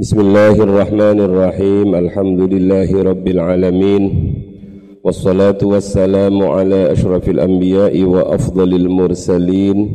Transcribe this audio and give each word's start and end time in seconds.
Bismillahirrahmanirrahim 0.00 1.92
Alhamdulillahi 1.92 3.04
Rabbil 3.04 3.36
Alamin 3.36 4.04
Wassalatu 5.04 5.76
wassalamu 5.76 6.56
ala 6.56 6.88
ashrafil 6.88 7.36
anbiya'i 7.36 8.08
wa 8.08 8.32
afdalil 8.32 8.88
mursalin 8.88 9.92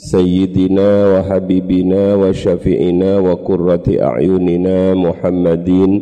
Sayyidina 0.00 0.88
wa 1.04 1.28
habibina 1.28 2.16
wa 2.16 2.32
syafi'ina 2.32 3.20
wa 3.20 3.36
kurrati 3.44 4.00
a'yunina 4.00 4.96
Muhammadin 4.96 6.00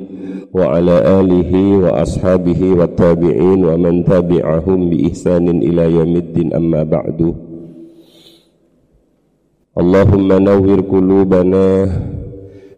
Wa 0.54 0.78
ala 0.78 1.18
alihi 1.18 1.74
wa 1.82 2.06
ashabihi 2.06 2.78
wa 2.78 2.86
tabi'in 2.86 3.66
wa 3.66 3.74
man 3.74 4.06
tabi'ahum 4.06 4.94
bi 4.94 5.10
ihsanin 5.10 5.58
ila 5.58 5.90
yamiddin 5.90 6.54
amma 6.54 6.86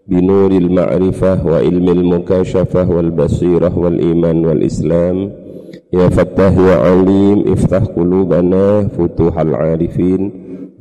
بنور 0.07 0.51
المعرفة 0.51 1.47
وعلم 1.47 1.89
المكاشفة 1.89 2.89
والبصيرة 2.91 3.73
والإيمان 3.79 4.45
والإسلام 4.45 5.31
يا 5.93 6.07
فتاح 6.09 6.53
يا 6.57 6.75
عليم 6.75 7.51
افتح 7.51 7.83
قلوبنا 7.83 8.87
فتوح 8.87 9.39
العارفين 9.39 10.21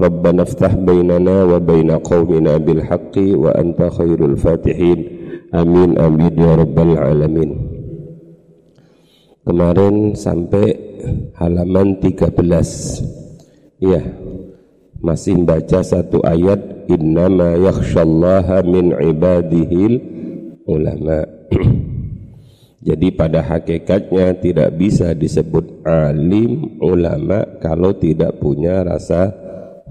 ربنا 0.00 0.42
افتح 0.42 0.74
بيننا 0.74 1.44
وبين 1.44 1.90
قومنا 1.90 2.56
بالحق 2.56 3.14
وأنت 3.18 3.80
خير 3.98 4.24
الفاتحين 4.24 5.00
Amin 5.54 5.94
amin 5.94 6.34
ya 6.36 6.58
rabbal 6.58 6.98
alamin 6.98 7.50
Kemarin 9.46 10.18
sampai 10.18 10.74
halaman 11.38 12.02
13 12.02 13.78
Ya 13.78 14.02
masih 15.01 15.41
baca 15.41 15.81
satu 15.81 16.21
ayat 16.21 16.85
innama 16.85 17.57
yakhshallaha 17.57 18.61
min 18.61 18.93
ibadihil 18.93 19.97
ulama. 20.69 21.25
Jadi 22.87 23.13
pada 23.13 23.45
hakikatnya 23.45 24.41
tidak 24.41 24.73
bisa 24.73 25.13
disebut 25.13 25.85
alim 25.85 26.81
ulama 26.81 27.45
kalau 27.61 27.93
tidak 27.93 28.41
punya 28.41 28.81
rasa 28.81 29.29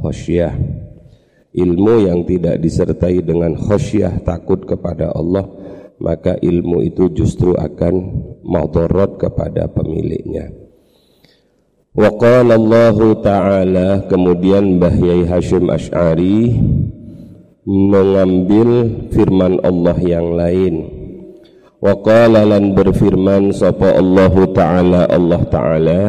khosyah 0.02 0.54
ilmu 1.54 2.06
yang 2.06 2.26
tidak 2.26 2.58
disertai 2.62 3.22
dengan 3.22 3.54
khosyah 3.54 4.22
takut 4.26 4.66
kepada 4.66 5.10
Allah 5.14 5.46
maka 6.00 6.38
ilmu 6.38 6.82
itu 6.86 7.12
justru 7.12 7.54
akan 7.54 7.94
mautorot 8.42 9.20
kepada 9.20 9.68
pemiliknya 9.70 10.59
Wa 11.90 12.06
Allah 12.22 12.94
Ta'ala 13.18 13.88
kemudian 14.06 14.78
Mbah 14.78 14.94
Yai 14.94 15.26
Hashim 15.26 15.66
Ash'ari 15.74 16.54
mengambil 17.66 18.94
firman 19.10 19.58
Allah 19.66 19.98
yang 19.98 20.38
lain. 20.38 20.86
Wa 21.82 21.98
qala 21.98 22.46
lan 22.46 22.78
berfirman 22.78 23.50
sapa 23.50 23.98
Allah 23.98 24.34
Ta'ala 24.54 25.02
Allah 25.10 25.42
Ta'ala 25.50 26.02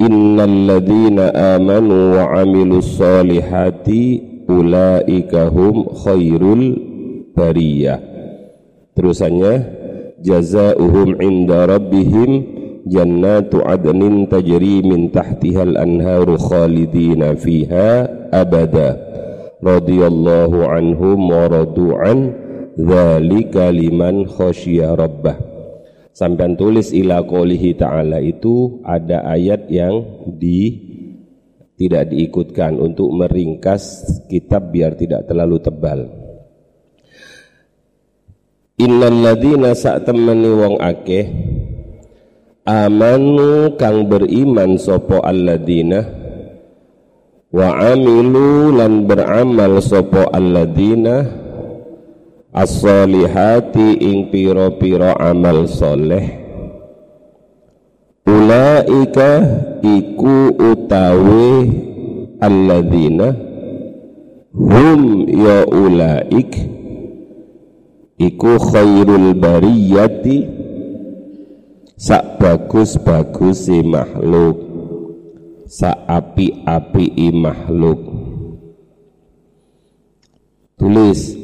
Innal 0.00 0.56
ladhina 0.64 1.58
amanu 1.58 2.16
wa 2.16 2.32
amilus 2.38 2.96
salihati 2.96 4.24
ulaika 4.48 5.52
hum 5.52 5.84
khairul 5.92 6.64
bariyah. 7.36 8.00
Terusannya 8.96 9.54
jazaohum 10.24 11.20
inda 11.20 11.68
rabbihim 11.68 12.57
jannatu 12.88 13.60
adnin 13.62 14.24
tajri 14.26 14.80
min 14.80 15.12
tahtihal 15.12 15.76
anharu 15.76 16.40
khalidina 16.40 17.36
fiha 17.36 18.08
abada 18.32 18.96
radhiyallahu 19.60 20.64
anhum 20.64 21.18
wa 21.28 21.44
radu'an 21.46 22.18
dzalika 22.74 23.68
liman 23.68 24.24
khasyiya 24.24 24.96
rabbah 24.96 25.36
sampai 26.16 26.56
tulis 26.58 26.90
ila 26.96 27.22
qolihi 27.22 27.78
ta'ala 27.78 28.18
itu 28.24 28.82
ada 28.82 29.22
ayat 29.28 29.70
yang 29.70 30.26
di 30.26 30.88
tidak 31.78 32.10
diikutkan 32.10 32.74
untuk 32.74 33.06
meringkas 33.14 34.02
kitab 34.26 34.74
biar 34.74 34.98
tidak 34.98 35.30
terlalu 35.30 35.62
tebal. 35.62 36.10
Innal 38.82 39.14
ladina 39.14 39.78
sa'tamani 39.78 40.50
wong 40.50 40.74
akeh 40.82 41.26
amanu 42.68 43.72
kang 43.80 44.04
beriman 44.04 44.76
sopo 44.76 45.24
alladina 45.24 46.04
wa 47.48 47.68
amilu 47.80 48.76
lan 48.76 49.08
beramal 49.08 49.80
sopo 49.80 50.28
alladina 50.28 51.24
as-solihati 52.52 54.04
ing 54.04 54.28
piro-piro 54.28 55.16
amal 55.16 55.64
soleh. 55.64 56.44
Ulaika 58.28 59.30
iku 59.80 60.52
utawi 60.52 61.72
alladina 62.36 63.32
hum 64.52 65.24
ya 65.24 65.64
ulaik. 65.64 66.52
Iku 68.18 68.52
khairul 68.58 69.38
bariyati 69.38 70.36
sak 71.98 72.38
bagus-bagus 72.38 73.66
si 73.66 73.82
makhluk. 73.82 74.56
Sak 75.66 75.98
api-api 76.06 77.34
makhluk. 77.34 78.00
Tulis 80.78 81.34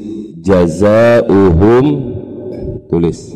jazaohum 0.41 1.87
tulis 2.87 3.35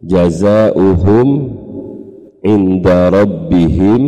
jazaohum 0.00 1.28
inda 2.40 3.12
rabbihim 3.12 4.02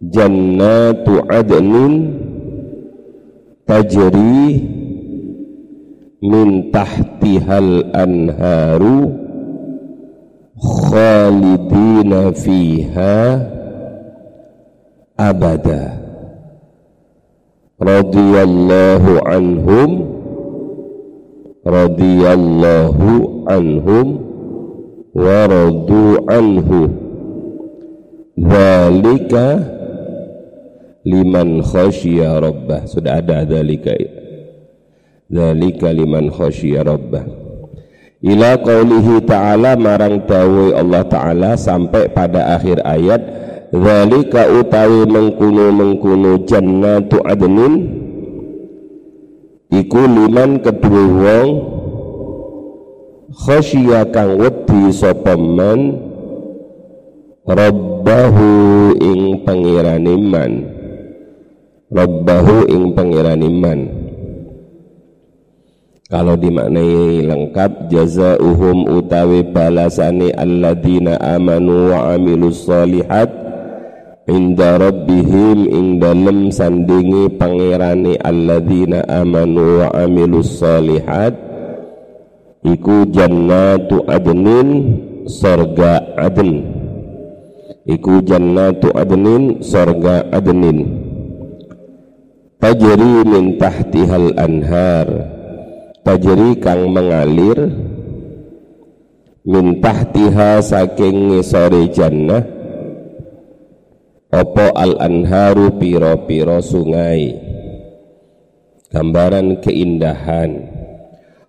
jannatu 0.00 1.26
adnin 1.28 1.94
tajri 3.66 4.64
min 6.22 6.70
tahtihal 6.70 7.90
anharu 7.90 9.19
khalidina 10.60 12.36
fiha 12.36 13.40
abada 15.16 15.96
radhiyallahu 17.80 19.24
anhum 19.24 19.90
radhiyallahu 21.64 23.44
anhum 23.48 24.06
wa 25.16 25.38
radu 25.48 26.04
anhu 26.28 26.92
dzalika 28.36 29.64
liman 31.08 31.64
khasyiya 31.64 32.36
rabbah 32.36 32.84
sudah 32.84 33.16
ada 33.24 33.48
dzalika 33.48 33.96
dzalika 35.32 35.88
liman 35.88 36.28
khasyiya 36.28 36.84
rabbah 36.84 37.49
ila 38.20 38.60
qaulihi 38.60 39.24
ta'ala 39.24 39.80
marang 39.80 40.28
dawuh 40.28 40.76
Allah 40.76 41.04
ta'ala 41.08 41.50
sampai 41.56 42.12
pada 42.12 42.52
akhir 42.60 42.84
ayat 42.84 43.20
zalika 43.72 44.44
utawi 44.50 45.08
mengkuno 45.08 45.72
mengkuno 45.72 46.44
jannatu 46.44 47.16
adnin 47.24 47.74
iku 49.72 50.04
liman 50.04 50.60
kedua 50.60 51.02
wong 51.08 51.48
khasyiya 53.40 54.12
kang 54.12 54.36
wedi 54.36 54.92
sapa 54.92 55.38
man 55.40 55.96
rabbahu 57.48 58.50
ing 59.00 59.48
pangiraniman 59.48 60.66
rabbahu 61.88 62.68
ing 62.68 62.92
pangiraniman 62.92 63.99
kalau 66.10 66.34
dimaknai 66.34 67.22
lengkap 67.22 67.86
jazauhum 67.86 68.82
utawi 68.98 69.46
balasani 69.46 70.34
alladina 70.34 71.14
amanu 71.22 71.94
wa 71.94 72.18
amilus 72.18 72.66
solihat 72.66 73.30
inda 74.30 74.78
rabbihim 74.78 75.70
ing 75.70 75.86
dalem 76.02 76.50
sandingi 76.50 77.30
pangerani 77.34 78.18
alladina 78.18 79.06
amanu 79.06 79.82
wa 79.82 79.88
amilus 79.94 80.58
solihat. 80.58 81.34
Iku 82.60 83.08
jannatu 83.08 84.04
adnin 84.04 84.68
sorga 85.24 86.04
adn. 86.20 86.60
Iku 87.88 88.20
jannatu 88.20 88.92
adnin 88.92 89.64
sorga 89.64 90.28
adnin. 90.28 90.84
Tajri 92.60 93.24
min 93.24 93.56
tahtihal 93.56 94.36
anhar 94.36 95.39
tajri 96.06 96.56
kang 96.60 96.88
mengalir 96.88 97.58
min 99.44 99.80
tahtiha 99.80 100.60
saking 100.60 101.32
ngisore 101.32 101.88
jannah 101.92 102.60
opo 104.30 104.66
al 104.78 104.94
anharu 105.02 105.74
piro 105.76 106.24
piro 106.24 106.62
sungai. 106.62 107.50
Gambaran 108.90 109.62
keindahan. 109.62 110.66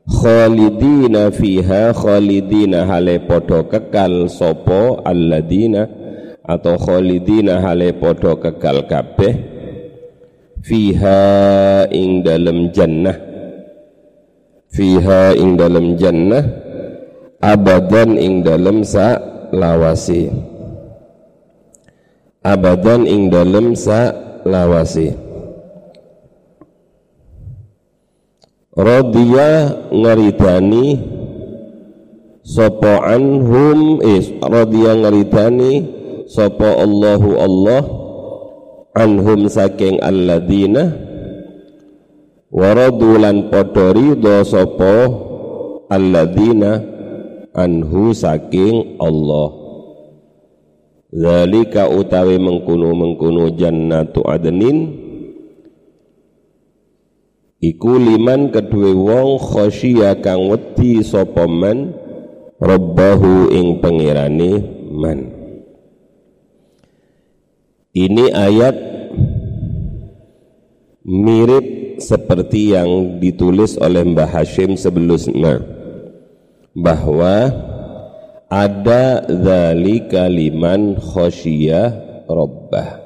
Khalidina 0.06 1.34
fiha 1.34 1.94
khalidina 1.94 2.86
hale 2.86 3.22
podo 3.26 3.66
kekal 3.66 4.30
sopo 4.30 5.02
alladina 5.02 5.90
atau 6.46 6.78
khalidina 6.78 7.62
hale 7.62 7.98
podo 7.98 8.38
kekal 8.38 8.86
kabeh 8.90 9.34
fiha 10.62 11.86
ing 11.90 12.26
dalam 12.26 12.70
jannah 12.74 13.31
fiha 14.72 15.36
ing 15.36 15.60
dalam 15.60 16.00
jannah 16.00 16.48
abadan 17.44 18.16
ing 18.16 18.40
dalam 18.40 18.88
sa 18.88 19.20
lawasi 19.52 20.32
abadan 22.40 23.04
ing 23.04 23.28
dalam 23.28 23.76
sa 23.76 24.16
lawasi 24.48 25.12
radhiya 28.72 29.76
ngaridani 29.92 31.04
sapa 32.48 33.12
anhum 33.12 34.00
is 34.00 34.32
radhiya 34.40 34.96
ngaridani 35.04 35.84
sapa 36.32 36.80
Allahu 36.80 37.36
Allah 37.36 37.82
anhum 38.96 39.52
saking 39.52 40.00
alladzina 40.00 41.11
waradulan 42.52 43.48
padha 43.48 43.96
ridha 43.96 44.44
sapa 44.44 45.08
alladzina 45.88 46.84
anhu 47.56 48.12
saking 48.12 49.00
Allah. 49.00 49.58
Zalika 51.12 51.92
utawi 51.92 52.40
mengkuno 52.40 53.52
jannatu 53.52 54.24
adnin 54.24 54.96
iku 57.60 58.00
liman 58.00 58.48
kedue 58.48 58.96
wong 58.96 59.36
khosya 59.36 60.24
kang 60.24 60.48
wedi 60.48 61.04
sapa 61.04 61.52
man 61.52 61.92
rabbahu 62.64 63.52
ing 63.52 63.84
pengirani 63.84 64.52
man. 64.88 65.20
Ini 67.92 68.32
ayat 68.32 68.76
mirip 71.04 71.81
seperti 72.02 72.74
yang 72.74 73.22
ditulis 73.22 73.78
oleh 73.78 74.02
Mbah 74.02 74.28
Hashim 74.28 74.74
sebelumnya 74.76 75.62
bahwa 76.76 77.52
ada 78.52 79.24
dzalika 79.24 80.28
liman 80.28 81.00
khosya 81.00 81.96
rabbah. 82.28 83.00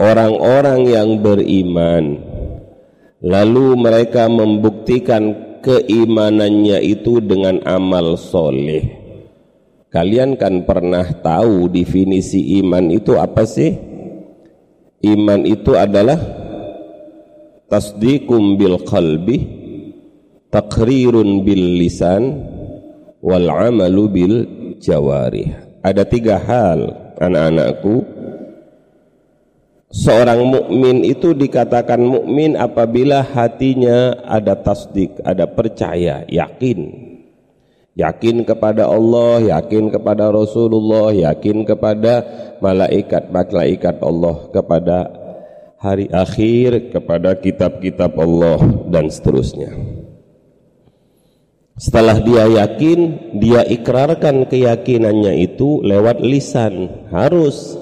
Orang-orang 0.00 0.88
yang 0.88 1.20
beriman 1.20 2.16
lalu 3.20 3.76
mereka 3.76 4.32
membuktikan 4.32 5.60
keimanannya 5.60 6.80
itu 6.80 7.20
dengan 7.20 7.60
amal 7.68 8.16
soleh. 8.16 8.96
Kalian 9.92 10.40
kan 10.40 10.64
pernah 10.64 11.04
tahu 11.04 11.68
definisi 11.68 12.62
iman 12.64 12.88
itu 12.88 13.20
apa 13.20 13.44
sih? 13.44 13.76
Iman 15.04 15.44
itu 15.44 15.76
adalah 15.76 16.16
tasdiqum 17.70 18.58
bil 18.58 18.82
qalbi 18.82 19.46
takrirun 20.50 21.46
bil 21.46 21.64
lisan 21.78 22.42
wal 23.22 23.46
amalu 23.46 24.04
bil 24.10 24.36
jawarih 24.82 25.54
ada 25.86 26.02
tiga 26.02 26.36
hal 26.42 27.14
anak-anakku 27.22 28.20
Seorang 29.90 30.46
mukmin 30.46 31.02
itu 31.02 31.34
dikatakan 31.34 31.98
mukmin 31.98 32.54
apabila 32.54 33.26
hatinya 33.26 34.22
ada 34.22 34.54
tasdik, 34.54 35.18
ada 35.26 35.50
percaya, 35.50 36.22
yakin. 36.30 37.10
Yakin 37.98 38.46
kepada 38.46 38.86
Allah, 38.86 39.58
yakin 39.58 39.90
kepada 39.90 40.30
Rasulullah, 40.30 41.10
yakin 41.10 41.66
kepada 41.66 42.22
malaikat-malaikat 42.62 43.98
Allah, 43.98 44.36
kepada 44.54 45.10
hari 45.80 46.12
akhir, 46.12 46.92
kepada 46.92 47.32
kitab-kitab 47.40 48.12
Allah 48.20 48.60
dan 48.92 49.08
seterusnya. 49.08 49.72
Setelah 51.80 52.20
dia 52.20 52.44
yakin, 52.60 53.32
dia 53.40 53.64
ikrarkan 53.64 54.44
keyakinannya 54.44 55.40
itu 55.40 55.80
lewat 55.80 56.20
lisan, 56.20 57.08
harus 57.08 57.80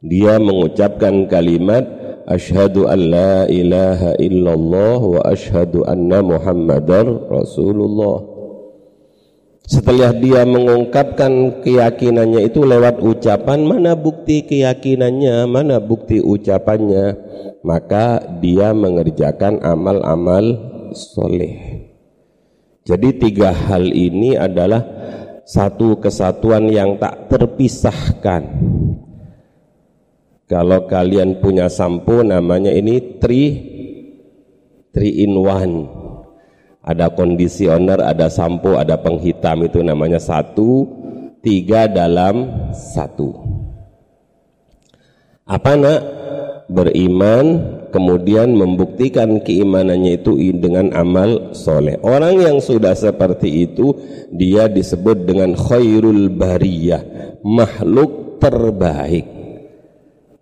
dia 0.00 0.40
mengucapkan 0.40 1.28
kalimat 1.28 1.84
asyhadu 2.26 2.88
an 2.88 3.00
la 3.12 3.34
ilaha 3.46 4.16
illallah 4.18 4.98
wa 4.98 5.20
asyhadu 5.28 5.86
anna 5.86 6.24
muhammadar 6.24 7.06
rasulullah 7.30 8.24
setelah 9.62 10.10
dia 10.10 10.42
mengungkapkan 10.42 11.62
keyakinannya 11.62 12.50
itu 12.50 12.66
lewat 12.66 12.98
ucapan 12.98 13.62
mana 13.62 13.94
bukti 13.94 14.42
keyakinannya 14.42 15.46
mana 15.46 15.78
bukti 15.78 16.18
ucapannya 16.18 17.16
maka 17.62 18.18
dia 18.42 18.74
mengerjakan 18.74 19.62
amal-amal 19.62 20.44
soleh 20.92 21.86
jadi 22.82 23.08
tiga 23.14 23.54
hal 23.54 23.86
ini 23.86 24.34
adalah 24.34 24.82
satu 25.46 26.02
kesatuan 26.02 26.66
yang 26.66 26.98
tak 26.98 27.30
terpisahkan 27.30 28.42
kalau 30.52 30.84
kalian 30.84 31.40
punya 31.40 31.72
sampo 31.72 32.20
namanya 32.20 32.68
ini 32.74 33.16
tri 33.16 33.72
tri 34.92 35.24
in 35.24 35.32
one. 35.40 36.01
Ada 36.82 37.14
kondisioner, 37.14 38.02
ada 38.02 38.26
sampo, 38.26 38.74
ada 38.74 38.98
penghitam 38.98 39.62
itu 39.62 39.78
namanya 39.86 40.18
satu 40.18 40.86
tiga 41.38 41.86
dalam 41.86 42.70
satu. 42.74 43.38
Apa 45.46 45.74
nak? 45.78 46.00
Beriman, 46.72 47.46
kemudian 47.92 48.56
membuktikan 48.56 49.44
keimanannya 49.44 50.24
itu 50.24 50.40
dengan 50.56 50.88
amal 50.96 51.52
soleh. 51.52 52.00
Orang 52.00 52.40
yang 52.40 52.64
sudah 52.64 52.96
seperti 52.96 53.68
itu, 53.68 53.92
dia 54.32 54.72
disebut 54.72 55.28
dengan 55.28 55.52
khairul 55.52 56.32
bariyah, 56.32 57.04
makhluk 57.44 58.40
terbaik 58.40 59.42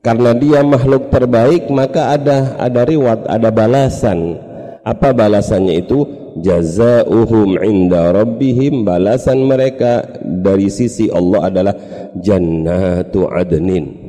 karena 0.00 0.32
dia 0.32 0.64
makhluk 0.64 1.12
terbaik 1.12 1.68
maka 1.68 2.16
ada 2.16 2.56
ada 2.56 2.88
reward 2.88 3.28
ada 3.28 3.52
balasan 3.52 4.40
apa 4.80 5.12
balasannya 5.12 5.84
itu? 5.84 5.98
Jazaohum 6.40 7.60
inda 7.60 8.16
rabbihim. 8.16 8.88
Balasan 8.88 9.44
mereka 9.44 10.08
dari 10.24 10.72
sisi 10.72 11.12
Allah 11.12 11.52
adalah 11.52 11.74
jannatu 12.16 13.28
adnin. 13.28 14.08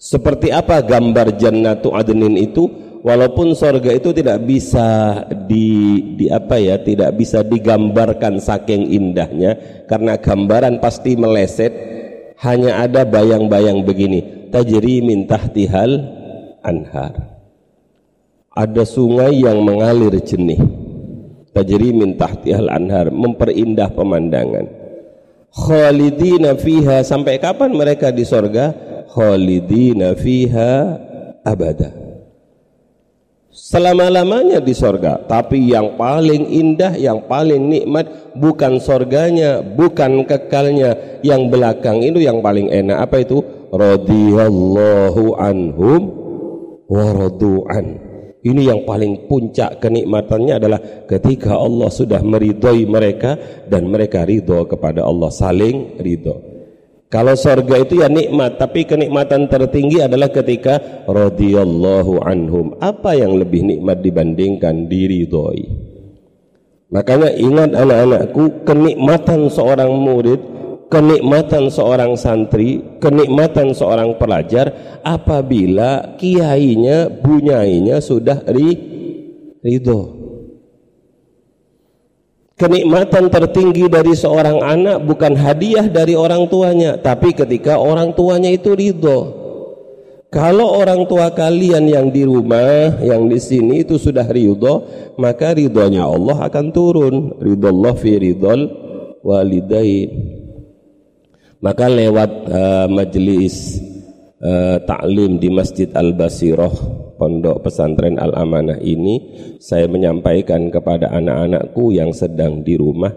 Seperti 0.00 0.52
apa 0.52 0.80
gambar 0.80 1.36
jannatu 1.36 1.92
adnin 1.92 2.36
itu? 2.40 2.68
Walaupun 3.04 3.52
sorga 3.52 3.92
itu 3.92 4.16
tidak 4.16 4.40
bisa 4.48 5.20
di, 5.44 6.00
di 6.16 6.32
apa 6.32 6.56
ya 6.56 6.80
tidak 6.80 7.12
bisa 7.20 7.44
digambarkan 7.44 8.40
saking 8.40 8.88
indahnya. 8.88 9.84
Karena 9.84 10.16
gambaran 10.16 10.80
pasti 10.80 11.12
meleset. 11.12 11.92
Hanya 12.40 12.82
ada 12.82 13.04
bayang-bayang 13.04 13.84
begini. 13.84 14.48
Tajri 14.48 15.04
min 15.04 15.28
tahtihal 15.28 15.92
anhar 16.64 17.33
ada 18.54 18.86
sungai 18.86 19.42
yang 19.42 19.58
mengalir 19.66 20.14
jernih 20.22 20.62
tajri 21.54 21.94
min 21.94 22.18
tahtihal 22.18 22.70
anhar 22.70 23.10
memperindah 23.14 23.90
pemandangan. 23.94 24.66
Khalidina 25.54 26.58
fiha 26.58 27.06
sampai 27.06 27.38
kapan 27.38 27.70
mereka 27.70 28.10
di 28.10 28.26
sorga? 28.26 28.74
Khalidina 29.10 30.18
fiha 30.18 30.98
abada. 31.46 31.94
Selama-lamanya 33.54 34.58
di 34.58 34.74
sorga 34.74 35.22
tapi 35.30 35.70
yang 35.70 35.94
paling 35.94 36.50
indah 36.50 36.98
yang 36.98 37.22
paling 37.30 37.70
nikmat 37.70 38.34
bukan 38.34 38.82
sorganya 38.82 39.62
bukan 39.62 40.26
kekalnya. 40.26 41.22
Yang 41.22 41.42
belakang 41.54 42.02
itu 42.02 42.18
yang 42.18 42.42
paling 42.42 42.66
enak 42.66 42.98
apa 42.98 43.22
itu? 43.22 43.38
Radhiyallahu 43.70 45.38
anhum 45.38 46.00
waradu'an 46.90 48.13
ini 48.44 48.68
yang 48.68 48.84
paling 48.84 49.26
puncak 49.26 49.80
kenikmatannya 49.80 50.54
adalah 50.60 50.80
ketika 51.08 51.56
Allah 51.56 51.88
sudah 51.88 52.20
meridhoi 52.20 52.84
mereka 52.84 53.34
dan 53.66 53.88
mereka 53.88 54.22
ridho 54.28 54.68
kepada 54.68 55.02
Allah 55.02 55.32
saling 55.32 55.96
ridho 55.98 56.54
kalau 57.14 57.38
sorga 57.38 57.78
itu 57.78 58.02
ya 58.02 58.10
nikmat, 58.10 58.58
tapi 58.58 58.82
kenikmatan 58.90 59.46
tertinggi 59.46 60.02
adalah 60.02 60.34
ketika 60.34 61.06
radhiyallahu 61.06 62.18
anhum. 62.26 62.74
Apa 62.82 63.14
yang 63.14 63.38
lebih 63.38 63.62
nikmat 63.62 64.02
dibandingkan 64.02 64.90
diri 64.90 65.22
doi? 65.22 65.62
Makanya 66.90 67.30
ingat 67.38 67.70
anak-anakku, 67.70 68.66
kenikmatan 68.66 69.46
seorang 69.46 69.94
murid, 69.94 70.42
kenikmatan 70.92 71.72
seorang 71.72 72.16
santri, 72.16 72.80
kenikmatan 73.00 73.72
seorang 73.72 74.16
pelajar 74.20 75.00
apabila 75.04 76.16
kiainya, 76.16 77.08
bunyainya 77.10 78.00
sudah 78.00 78.44
ri, 78.48 78.72
ridho 79.60 80.24
Kenikmatan 82.54 83.34
tertinggi 83.34 83.90
dari 83.90 84.14
seorang 84.14 84.62
anak 84.62 85.02
bukan 85.02 85.34
hadiah 85.34 85.90
dari 85.90 86.14
orang 86.14 86.46
tuanya, 86.46 86.94
tapi 86.94 87.34
ketika 87.34 87.82
orang 87.82 88.14
tuanya 88.14 88.46
itu 88.46 88.78
ridho. 88.78 89.42
Kalau 90.30 90.78
orang 90.78 91.02
tua 91.10 91.34
kalian 91.34 91.90
yang 91.90 92.14
di 92.14 92.22
rumah, 92.22 93.02
yang 93.02 93.26
di 93.26 93.42
sini 93.42 93.82
itu 93.82 93.98
sudah 93.98 94.22
ridho, 94.30 94.86
maka 95.18 95.50
ridhonya 95.50 96.06
Allah 96.06 96.46
akan 96.46 96.66
turun. 96.70 97.42
Ridho 97.42 97.74
Allah 97.74 97.94
fi 97.98 98.22
ridhol 98.22 98.60
walidain. 99.26 100.10
Maka 101.64 101.88
lewat 101.88 102.30
uh, 102.52 102.86
majelis 102.92 103.80
uh, 104.44 104.76
taklim 104.84 105.40
di 105.40 105.48
Masjid 105.48 105.88
Al 105.96 106.12
Basirah 106.12 106.68
Pondok 107.16 107.64
Pesantren 107.64 108.20
Al 108.20 108.36
Amanah 108.36 108.76
ini 108.84 109.16
saya 109.64 109.88
menyampaikan 109.88 110.68
kepada 110.68 111.08
anak-anakku 111.08 111.88
yang 111.96 112.12
sedang 112.12 112.60
di 112.60 112.76
rumah 112.76 113.16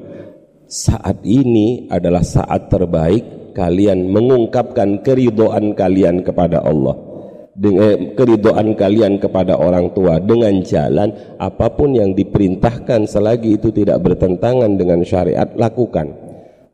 saat 0.64 1.28
ini 1.28 1.92
adalah 1.92 2.24
saat 2.24 2.72
terbaik 2.72 3.52
kalian 3.52 4.16
mengungkapkan 4.16 5.04
keridoan 5.04 5.76
kalian 5.76 6.24
kepada 6.24 6.64
Allah. 6.64 6.96
Dengan 7.52 7.84
eh, 7.84 7.98
keridoan 8.16 8.80
kalian 8.80 9.20
kepada 9.20 9.60
orang 9.60 9.92
tua 9.92 10.24
dengan 10.24 10.64
jalan 10.64 11.36
apa 11.36 11.68
pun 11.76 11.92
yang 11.92 12.16
diperintahkan 12.16 13.12
selagi 13.12 13.60
itu 13.60 13.76
tidak 13.76 14.00
bertentangan 14.08 14.78
dengan 14.80 15.04
syariat 15.04 15.52
lakukan 15.58 16.27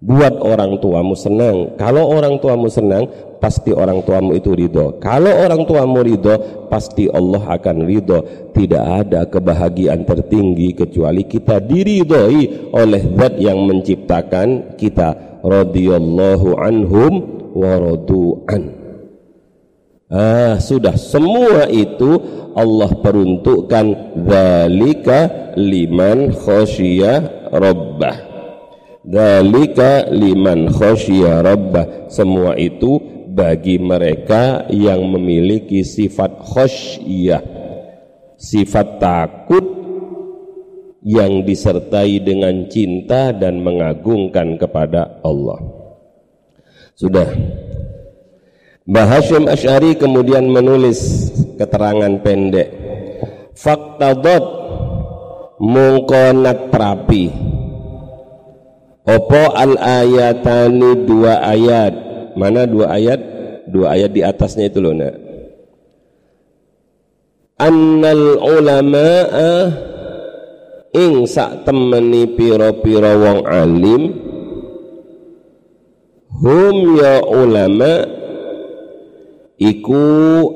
buat 0.04 0.36
orang 0.44 0.84
tuamu 0.84 1.16
senang. 1.16 1.80
Kalau 1.80 2.12
orang 2.12 2.36
tuamu 2.44 2.68
senang, 2.68 3.08
pasti 3.40 3.72
orang 3.72 4.04
tuamu 4.04 4.36
itu 4.36 4.52
ridho. 4.52 5.00
Kalau 5.00 5.32
orang 5.32 5.64
tuamu 5.64 6.04
ridho, 6.04 6.68
pasti 6.68 7.08
Allah 7.08 7.40
akan 7.40 7.88
ridho. 7.88 8.20
Tidak 8.52 8.84
ada 8.84 9.24
kebahagiaan 9.32 10.04
tertinggi 10.04 10.76
kecuali 10.76 11.24
kita 11.24 11.64
diridhoi 11.64 12.76
oleh 12.76 13.04
zat 13.16 13.40
yang 13.40 13.64
menciptakan 13.64 14.76
kita. 14.76 15.40
Radiyallahu 15.44 16.60
anhum 16.60 17.14
wa 17.56 17.76
an. 18.52 18.64
Ah, 20.14 20.56
sudah 20.62 20.94
semua 21.00 21.66
itu 21.72 22.22
Allah 22.54 22.92
peruntukkan 23.02 24.14
zalika 24.30 25.52
liman 25.58 26.30
khasyiyah 26.38 27.50
rabbah 27.50 28.33
Dalika 29.04 30.08
liman 30.08 30.72
khosya 30.72 31.44
rabbah. 31.44 32.08
Semua 32.08 32.56
itu 32.56 33.04
bagi 33.34 33.76
mereka 33.76 34.64
yang 34.72 35.04
memiliki 35.12 35.84
sifat 35.84 36.40
khosyah 36.40 37.44
Sifat 38.40 39.00
takut 39.00 39.64
yang 41.04 41.44
disertai 41.44 42.24
dengan 42.24 42.68
cinta 42.72 43.36
dan 43.36 43.60
mengagungkan 43.60 44.56
kepada 44.56 45.20
Allah. 45.24 45.60
Sudah. 46.96 47.28
Mbah 48.84 49.08
Hashim 49.08 49.48
Ash'ari 49.48 49.96
kemudian 49.96 50.48
menulis 50.48 51.32
keterangan 51.56 52.20
pendek. 52.20 52.68
Faktadot 53.56 54.44
mungkonat 55.64 56.68
terapi 56.68 57.53
Opo 59.04 59.52
al 59.52 59.76
ayatani 59.76 61.04
dua 61.04 61.44
ayat. 61.44 61.94
Mana 62.40 62.64
dua 62.64 62.96
ayat? 62.96 63.20
Dua 63.68 63.96
ayat 64.00 64.12
di 64.16 64.24
atasnya 64.24 64.72
itu 64.72 64.80
loh 64.80 64.96
nak. 64.96 65.16
Annal 67.60 68.40
ulama'a 68.40 69.52
ing 70.94 71.26
sak 71.26 71.66
temeni 71.66 72.30
piro-piro 72.38 73.14
wong 73.18 73.40
alim 73.50 74.04
hum 76.38 76.76
ya 77.02 77.26
ulama 77.26 78.06
iku 79.58 80.06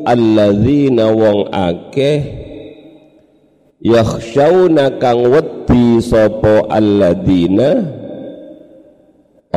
alladzina 0.05 1.09
wong 1.09 1.49
akeh 1.49 2.19
yakhshawna 3.81 5.01
kang 5.01 5.25
wedi 5.25 6.05
sapa 6.05 6.69
alladzina 6.69 7.69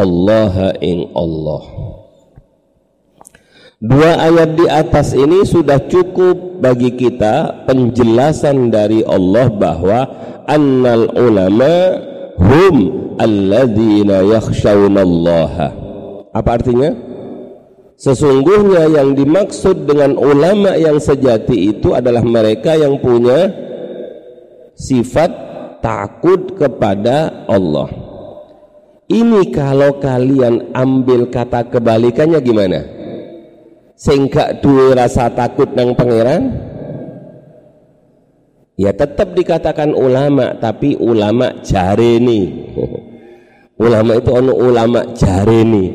Allah 0.01 0.73
ing 0.81 1.13
Allah 1.13 1.63
Dua 3.81 4.13
ayat 4.13 4.61
di 4.61 4.69
atas 4.69 5.17
ini 5.17 5.41
sudah 5.41 5.81
cukup 5.89 6.61
bagi 6.61 6.93
kita 7.01 7.65
penjelasan 7.65 8.69
dari 8.69 9.01
Allah 9.01 9.49
bahwa 9.49 10.05
annal 10.45 11.09
ulama 11.17 11.97
hum 12.37 12.77
alladzina 13.17 14.21
yakhshawnallaha. 14.21 15.69
Apa 16.29 16.61
artinya? 16.61 16.93
Sesungguhnya 17.97 18.85
yang 18.85 19.17
dimaksud 19.17 19.89
dengan 19.89 20.21
ulama 20.21 20.77
yang 20.77 21.01
sejati 21.01 21.73
itu 21.73 21.97
adalah 21.97 22.21
mereka 22.21 22.77
yang 22.77 23.01
punya 23.01 23.49
sifat 24.77 25.33
takut 25.81 26.53
kepada 26.53 27.49
Allah. 27.49 28.10
Ini 29.11 29.51
kalau 29.51 29.99
kalian 29.99 30.71
ambil 30.71 31.35
kata 31.35 31.67
kebalikannya 31.67 32.39
gimana? 32.39 32.79
Sehingga 33.99 34.55
dua 34.63 34.95
rasa 34.95 35.27
takut 35.35 35.75
nang 35.75 35.99
pangeran? 35.99 36.47
Ya 38.79 38.95
tetap 38.95 39.35
dikatakan 39.35 39.99
ulama, 39.99 40.55
tapi 40.63 40.95
ulama 40.95 41.59
jareni. 41.67 42.71
ulama 43.85 44.15
itu 44.15 44.31
ono 44.31 44.55
ulama 44.55 45.03
jareni, 45.19 45.87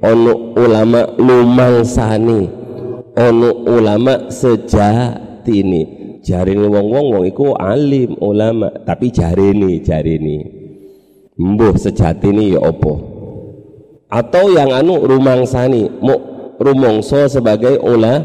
ono 0.00 0.56
ulama 0.56 1.04
lumangsani, 1.20 2.48
ono 3.12 3.50
ulama 3.68 4.32
sejatini. 4.32 6.00
Jareni 6.24 6.64
wong-wong 6.64 7.06
wong 7.12 7.24
iku 7.28 7.52
alim 7.60 8.16
ulama, 8.24 8.72
tapi 8.88 9.12
jareni 9.12 9.84
jareni 9.84 10.63
mbuh 11.34 11.74
sejati 11.74 12.30
ini 12.30 12.54
ya 12.54 12.62
opo 12.62 13.14
atau 14.14 14.46
yang 14.54 14.70
anu 14.70 15.02
rumangsani 15.02 15.90
mau 15.98 16.34
rumongso 16.58 17.26
sebagai 17.26 17.82
ula, 17.82 18.22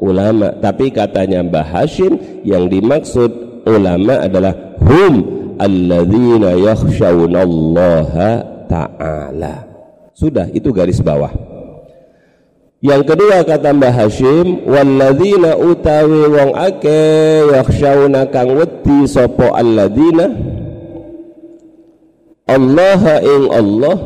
ulama. 0.00 0.52
Tapi 0.60 0.92
katanya 0.92 1.40
Mbah 1.44 1.64
Hashim 1.64 2.44
yang 2.44 2.68
dimaksud 2.68 3.64
ulama 3.64 4.20
adalah 4.20 4.52
hum 4.84 5.24
alladzina 5.56 6.56
yakhshawnallaha 6.56 8.30
ta'ala. 8.68 9.64
Sudah 10.12 10.52
itu 10.52 10.68
garis 10.72 11.00
bawah. 11.00 11.32
Yang 12.80 13.12
kedua 13.12 13.44
kata 13.44 13.76
Mbah 13.76 13.92
Hashim 13.92 14.64
walladzina 14.64 15.52
utawi 15.56 16.32
wong 16.32 16.56
ake 16.56 17.00
yakhshawna 17.52 18.24
wedi 18.56 19.04
sapa 19.04 19.52
alladzina 19.52 20.32
Allah 22.50 23.22
ing 23.22 23.46
Allah 23.54 23.96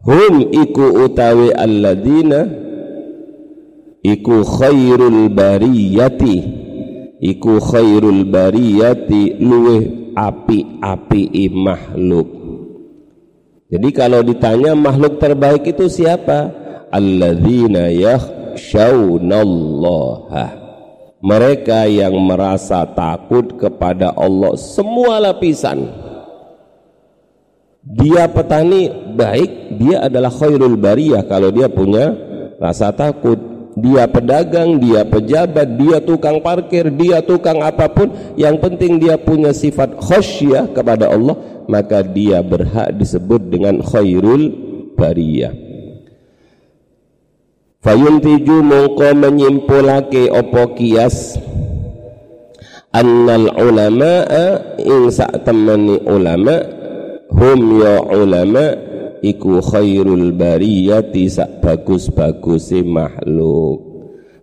hum 0.00 0.48
iku 0.48 1.04
utawi 1.04 1.52
alladzina 1.52 2.48
iku 4.00 4.40
khairul 4.40 5.28
bariyati 5.28 6.36
iku 7.20 7.60
khairul 7.60 8.24
bariyati 8.24 9.36
luweh 9.36 10.16
api-api 10.16 11.52
makhluk. 11.52 12.40
Jadi 13.70 13.94
kalau 13.94 14.26
ditanya 14.26 14.74
makhluk 14.74 15.22
terbaik 15.22 15.62
itu 15.62 15.86
siapa? 15.86 16.50
Alladzina 16.90 17.86
yakhshawnallaha. 17.92 20.58
Mereka 21.20 21.84
yang 21.92 22.16
merasa 22.16 22.88
takut 22.96 23.60
kepada 23.60 24.16
Allah 24.16 24.56
semua 24.56 25.20
lapisan 25.20 26.08
dia 27.80 28.28
petani 28.28 28.92
baik 29.16 29.80
dia 29.80 30.04
adalah 30.04 30.28
khairul 30.28 30.76
bariyah. 30.76 31.24
Kalau 31.24 31.48
dia 31.48 31.68
punya 31.72 32.12
rasa 32.60 32.92
takut 32.92 33.50
dia 33.78 34.04
pedagang, 34.10 34.82
dia 34.82 35.06
pejabat, 35.06 35.78
dia 35.78 36.02
tukang 36.02 36.42
parkir, 36.42 36.90
dia 36.92 37.22
tukang 37.22 37.62
apa 37.62 37.86
pun 37.88 38.12
yang 38.34 38.58
penting 38.58 38.98
dia 38.98 39.16
punya 39.16 39.54
sifat 39.54 39.96
khosyah 39.96 40.74
kepada 40.74 41.08
Allah 41.08 41.38
maka 41.70 42.02
dia 42.02 42.42
berhak 42.42 42.92
disebut 42.98 43.46
dengan 43.48 43.78
khairul 43.80 44.52
bariyah. 44.98 45.54
Fayuntiju 47.80 48.60
mongko 48.60 49.08
menyimpulake 49.16 50.28
opo 50.28 50.76
kias? 50.76 51.40
Annal 52.90 53.54
ulama'a 53.54 54.76
ing 54.82 55.08
sak 55.14 55.46
ulama' 56.04 56.79
hum 57.34 57.60
ya 57.82 58.02
ulama 58.04 58.76
iku 59.22 59.62
khairul 59.62 60.34
bariyati 60.34 61.28
sak 61.30 61.62
bagus-baguse 61.62 62.82
makhluk 62.82 63.90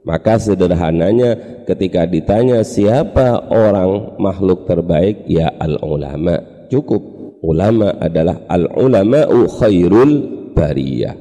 Maka 0.07 0.39
sederhananya 0.39 1.35
ketika 1.67 2.07
ditanya 2.07 2.63
siapa 2.63 3.51
orang 3.51 4.15
makhluk 4.15 4.63
terbaik 4.63 5.27
ya 5.27 5.51
al-ulama. 5.59 6.39
Cukup. 6.71 7.19
Ulama 7.43 7.91
adalah 7.99 8.47
al-ulama'u 8.47 9.51
khairul 9.59 10.13
bariyah. 10.55 11.11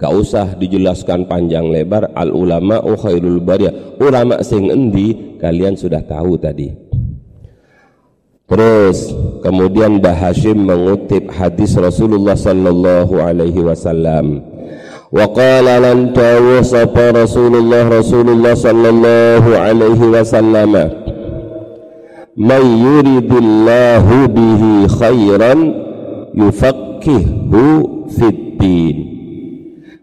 Gak 0.00 0.12
usah 0.16 0.56
dijelaskan 0.56 1.28
panjang 1.28 1.68
lebar 1.68 2.08
al-ulama'u 2.16 2.96
khairul 2.96 3.44
bariyah. 3.44 4.00
Ulama 4.00 4.40
sing 4.40 4.72
endi 4.72 5.36
kalian 5.36 5.76
sudah 5.76 6.00
tahu 6.00 6.40
tadi. 6.40 6.72
Terus 8.50 9.14
kemudian 9.46 10.02
Bahashim 10.02 10.66
mengutip 10.66 11.30
hadis 11.30 11.78
Rasulullah 11.78 12.34
sallallahu 12.34 13.22
alaihi 13.22 13.62
wasallam. 13.62 14.42
Wa 15.14 15.26
qala 15.30 15.78
lan 15.78 16.10
tawu 16.10 16.58
Rasulullah 17.14 17.86
Rasulullah 17.86 18.58
sallallahu 18.58 19.54
alaihi 19.54 20.10
wasallam 20.10 20.74
may 22.38 22.62
yuridillahu 22.62 24.30
bihi 24.30 24.72
khairan 24.98 25.58
yufaqihu 26.34 27.62
fid 28.18 28.58
din. 28.58 28.96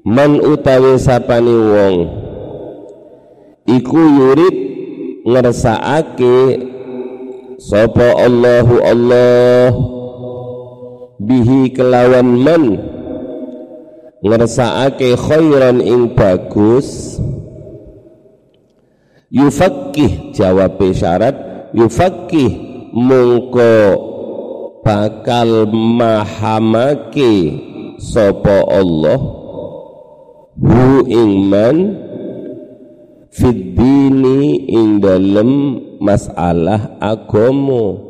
Man 0.08 0.40
utawi 0.40 0.96
sapani 0.96 1.52
wong 1.52 1.96
iku 3.68 4.00
yurid 4.00 4.56
ngersakake 5.28 6.36
sapa 7.58 8.14
Allahu 8.22 8.76
Allah 8.86 9.74
bihi 11.18 11.74
kelawan 11.74 12.38
man 12.38 12.64
ngersakake 14.22 15.18
khairan 15.18 15.82
ing 15.82 16.14
bagus. 16.14 17.18
Yufakih 19.28 20.32
jawab 20.32 20.80
syarat 20.96 21.36
yufakih 21.76 22.48
mungko 22.96 23.76
bakal 24.88 25.68
mahamake 25.68 27.60
sapa 28.00 28.64
Allah 28.72 29.20
hu 30.56 31.04
ing 31.12 31.52
man 33.38 33.54
fid 33.54 33.78
dini 33.78 34.66
ing 34.66 34.98
dalem 34.98 35.52
masalah 36.02 36.98
agama 36.98 38.08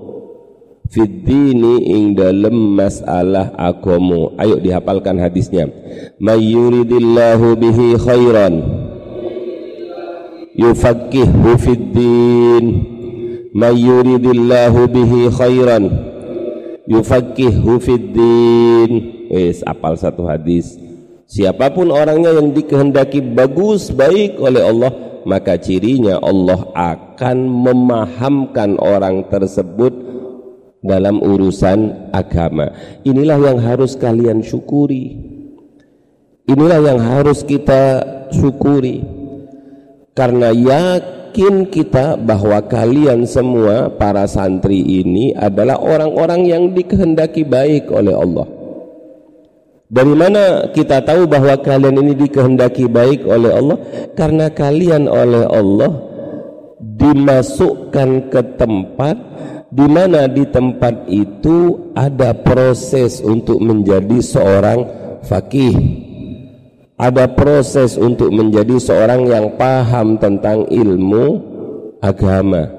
fiddini 0.87 1.83
ing 1.83 2.15
dalem 2.15 2.55
masalah 2.79 3.51
agomo. 3.59 4.31
Ayo 4.39 4.55
dihafalkan 4.55 5.19
hadisnya. 5.19 5.67
Mayyuridillahu 6.15 7.59
bihi 7.59 7.87
khairan. 7.99 8.55
Yufaqihu 10.55 11.59
fiddin 11.59 12.65
mayyuridillahu 13.51 14.87
bihi 14.87 15.21
khairan. 15.27 15.83
Yufaqihu 16.87 17.83
fiddin 17.83 18.91
wis 19.27 19.59
apal 19.67 19.99
satu 19.99 20.23
hadis. 20.23 20.79
Siapa 21.27 21.67
pun 21.75 21.91
orangnya 21.91 22.31
yang 22.31 22.55
dikehendaki 22.55 23.19
bagus 23.19 23.91
baik 23.91 24.39
oleh 24.39 24.63
Allah 24.63 25.06
maka 25.23 25.55
cirinya 25.57 26.19
Allah 26.19 26.67
akan 26.75 27.37
memahamkan 27.47 28.77
orang 28.77 29.25
tersebut 29.31 29.93
dalam 30.83 31.19
urusan 31.23 32.11
agama. 32.13 32.71
Inilah 33.03 33.39
yang 33.41 33.59
harus 33.61 33.97
kalian 33.97 34.45
syukuri. 34.45 35.17
Inilah 36.47 36.79
yang 36.79 36.99
harus 37.01 37.43
kita 37.43 38.03
syukuri. 38.31 39.03
Karena 40.17 40.49
yakin 40.49 41.69
kita 41.69 42.17
bahwa 42.17 42.63
kalian 42.65 43.29
semua 43.29 43.93
para 43.93 44.25
santri 44.25 44.81
ini 44.81 45.37
adalah 45.37 45.77
orang-orang 45.77 46.41
yang 46.49 46.63
dikehendaki 46.73 47.45
baik 47.45 47.93
oleh 47.93 48.17
Allah. 48.17 48.56
Dari 49.87 50.13
mana 50.13 50.67
kita 50.75 50.99
tahu 50.99 51.31
bahwa 51.31 51.55
kalian 51.63 52.03
ini 52.03 52.13
dikehendaki 52.27 52.91
baik 52.91 53.23
oleh 53.23 53.55
Allah? 53.55 53.77
Karena 54.19 54.51
kalian 54.51 55.07
oleh 55.07 55.47
Allah 55.47 55.91
dimasukkan 56.77 58.27
ke 58.27 58.41
tempat 58.59 59.15
di 59.71 59.87
mana 59.87 60.27
di 60.27 60.43
tempat 60.47 61.07
itu 61.07 61.91
ada 61.95 62.35
proses 62.35 63.23
untuk 63.23 63.63
menjadi 63.63 64.19
seorang 64.19 64.79
fakih 65.23 65.75
ada 66.97 67.29
proses 67.29 67.93
untuk 67.93 68.33
menjadi 68.33 68.81
seorang 68.81 69.29
yang 69.29 69.53
paham 69.53 70.17
tentang 70.17 70.65
ilmu 70.65 71.25
agama. 72.01 72.73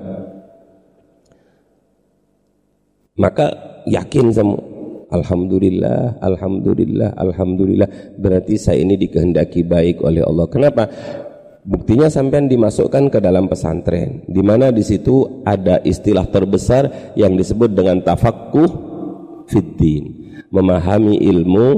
Maka 3.15 3.47
yakin 3.87 4.31
semua 4.35 4.68
Alhamdulillah, 5.09 6.21
Alhamdulillah, 6.21 7.17
Alhamdulillah 7.17 7.89
Berarti 8.21 8.61
saya 8.61 8.85
ini 8.85 9.01
dikehendaki 9.01 9.65
baik 9.65 10.05
oleh 10.05 10.21
Allah 10.21 10.47
Kenapa? 10.53 10.85
Buktinya 11.69 12.09
sampai 12.09 12.49
dimasukkan 12.49 13.13
ke 13.13 13.19
dalam 13.21 13.45
pesantren, 13.45 14.25
di 14.25 14.41
mana 14.41 14.73
di 14.73 14.81
situ 14.81 15.45
ada 15.45 15.77
istilah 15.85 16.25
terbesar 16.33 17.13
yang 17.13 17.37
disebut 17.37 17.77
dengan 17.77 18.01
tafakkuh 18.01 18.71
fiddin, 19.45 20.33
memahami 20.49 21.21
ilmu 21.21 21.69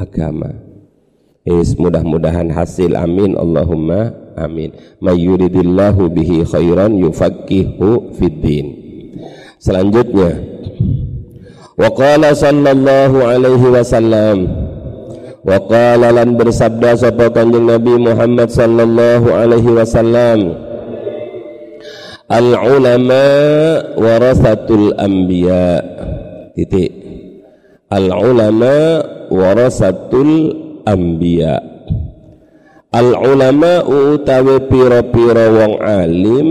agama. 0.00 0.48
Is 1.44 1.76
mudah-mudahan 1.76 2.48
hasil 2.48 2.96
amin 2.96 3.36
Allahumma 3.36 4.16
amin. 4.36 4.72
Mayyuridillahu 5.04 6.08
bihi 6.08 6.48
khairan 6.48 6.96
yufaqihu 6.96 8.16
fiddin. 8.16 8.66
Selanjutnya, 9.60 10.40
wa 11.78 11.88
qala 11.94 12.34
sallallahu 12.34 13.22
alaihi 13.22 13.70
wasallam. 13.70 14.38
Wa 15.46 15.56
qala 15.64 16.12
lan 16.12 16.34
bersabda 16.34 16.98
sapa 16.98 17.30
kanjeng 17.30 17.70
Nabi 17.70 17.94
Muhammad 17.96 18.50
sallallahu 18.50 19.32
alaihi 19.32 19.70
wasallam. 19.70 20.58
Al 22.28 22.48
ulama 22.52 23.24
warasatul 23.96 24.92
anbiya. 25.00 25.80
Titik. 26.52 26.92
Al 27.88 28.12
ulama 28.12 29.00
warasatul 29.32 30.52
anbiya. 30.84 31.56
Al 32.92 33.16
ulama 33.16 33.86
utawi 33.86 34.68
pira-pira 34.68 35.48
wong 35.48 35.72
alim 35.80 36.46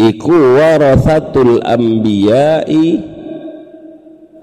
iku 0.00 0.56
warasatul 0.56 1.60
anbiya'i 1.60 3.04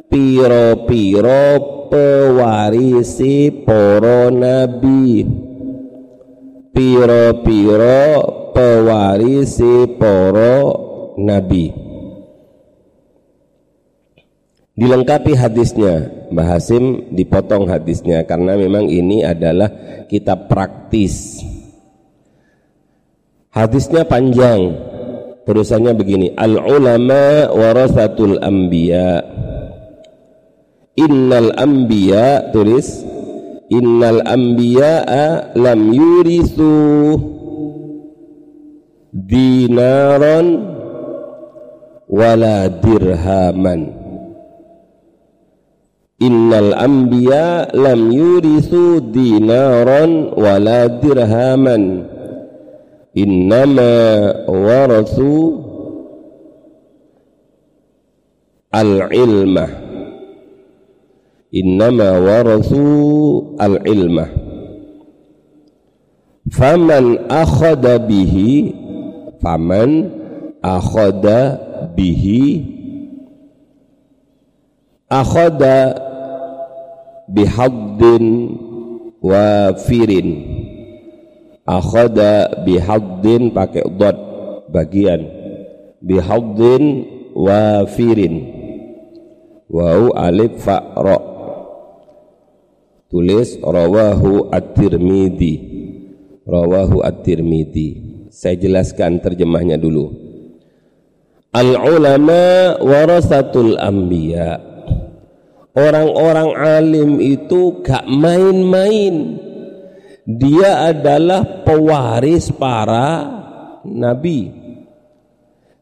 piro-piro 0.06 1.46
pewarisi 1.90 3.50
para 3.66 4.30
nabi. 4.30 5.26
Piro-piro 6.78 8.06
pewarisi 8.54 9.98
para 9.98 10.54
nabi. 11.18 11.74
Dilengkapi 14.78 15.34
hadisnya 15.34 16.18
Mbah 16.30 16.54
Hasim 16.54 17.10
dipotong 17.10 17.66
hadisnya 17.66 18.22
karena 18.30 18.54
memang 18.54 18.86
ini 18.86 19.26
adalah 19.26 19.74
kitab 20.06 20.46
praktis. 20.46 21.42
Hadisnya 23.50 24.06
panjang 24.06 24.78
terusannya 25.48 25.96
begini 25.96 26.28
al 26.36 26.60
ulama 26.60 27.48
warasatul 27.56 28.36
anbiya. 28.44 29.24
Innal 31.00 31.56
anbiya 31.56 32.52
tulis 32.52 33.06
innal 33.72 34.20
anbiya 34.28 35.08
lam 35.56 35.88
yurisu 35.96 36.76
dinaran 39.16 40.68
wala 42.12 42.68
dirhaman. 42.84 43.96
Innal 46.18 46.76
anbiya 46.76 47.72
lam 47.72 48.10
yurisu 48.12 49.00
dinaran 49.14 50.34
wala 50.36 50.92
dirhaman 50.92 52.17
innama 53.18 53.90
warasu 54.46 55.34
al-ilmah 58.70 59.70
innama 61.50 62.22
warathu 62.22 63.58
al-ilma 63.58 64.30
faman 66.54 67.26
akhada 67.26 67.98
bihi 68.06 68.76
faman 69.42 70.14
akhada 70.62 71.58
bihi 71.98 72.70
akhada 75.10 75.98
bihaddin 77.32 78.26
wafirin 79.26 80.57
akhada 81.68 82.64
bihaddin 82.64 83.52
pakai 83.52 83.84
dot 84.00 84.18
bagian. 84.72 85.28
Bihaddin 86.00 86.84
wafirin. 87.36 88.36
Wau 89.68 90.16
alif 90.16 90.64
fa 90.64 90.80
tulis 93.12 93.60
rawahu 93.60 94.48
at-tirmidzi 94.52 95.54
rawahu 96.48 97.04
at-tirmidzi 97.04 98.08
saya 98.32 98.56
jelaskan 98.56 99.20
terjemahnya 99.20 99.76
dulu. 99.76 100.14
Al 101.52 101.74
ulama 101.74 102.78
warasatul 102.80 103.76
anbiya. 103.82 104.62
Orang-orang 105.78 106.58
alim 106.58 107.22
itu 107.22 107.82
gak 107.86 108.06
main-main 108.10 109.47
dia 110.28 110.92
adalah 110.92 111.64
pewaris 111.64 112.52
para 112.52 113.24
nabi. 113.88 114.52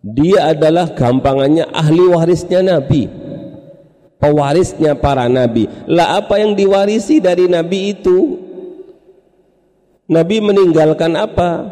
Dia 0.06 0.54
adalah 0.54 0.94
gampangannya 0.94 1.66
ahli 1.74 2.06
warisnya 2.14 2.62
nabi. 2.62 3.10
Pewarisnya 4.22 4.94
para 5.02 5.26
nabi. 5.26 5.66
Lah 5.90 6.22
apa 6.22 6.38
yang 6.38 6.54
diwarisi 6.54 7.18
dari 7.18 7.50
nabi 7.50 7.98
itu? 7.98 8.38
Nabi 10.06 10.38
meninggalkan 10.38 11.18
apa? 11.18 11.66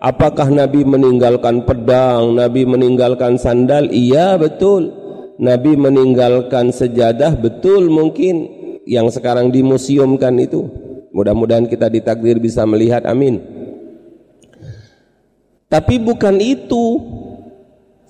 Apakah 0.00 0.48
nabi 0.48 0.88
meninggalkan 0.88 1.68
pedang? 1.68 2.32
Nabi 2.32 2.64
meninggalkan 2.64 3.36
sandal? 3.36 3.92
Iya 3.92 4.40
betul. 4.40 4.96
Nabi 5.36 5.76
meninggalkan 5.76 6.72
sejadah? 6.72 7.36
Betul 7.36 7.92
mungkin. 7.92 8.56
Yang 8.88 9.20
sekarang 9.20 9.52
dimuseumkan 9.52 10.32
itu 10.40 10.87
Mudah-mudahan 11.12 11.66
kita 11.66 11.88
ditakdir 11.88 12.36
bisa 12.40 12.64
melihat 12.68 13.04
amin. 13.08 13.40
Tapi 15.68 16.00
bukan 16.00 16.40
itu. 16.40 16.84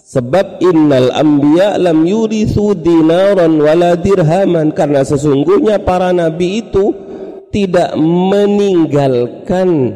Sebab 0.09 0.65
innal 0.65 1.13
anbiya 1.13 1.77
lam 1.77 2.09
yurithu 2.09 2.73
dinaran 2.73 3.61
wala 3.61 3.93
dirhaman 3.93 4.73
karena 4.73 5.05
sesungguhnya 5.05 5.85
para 5.85 6.17
nabi 6.17 6.65
itu 6.65 6.97
tidak 7.53 7.93
meninggalkan 8.01 9.93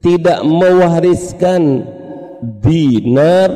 tidak 0.00 0.40
mewariskan 0.42 1.84
dinar, 2.64 3.50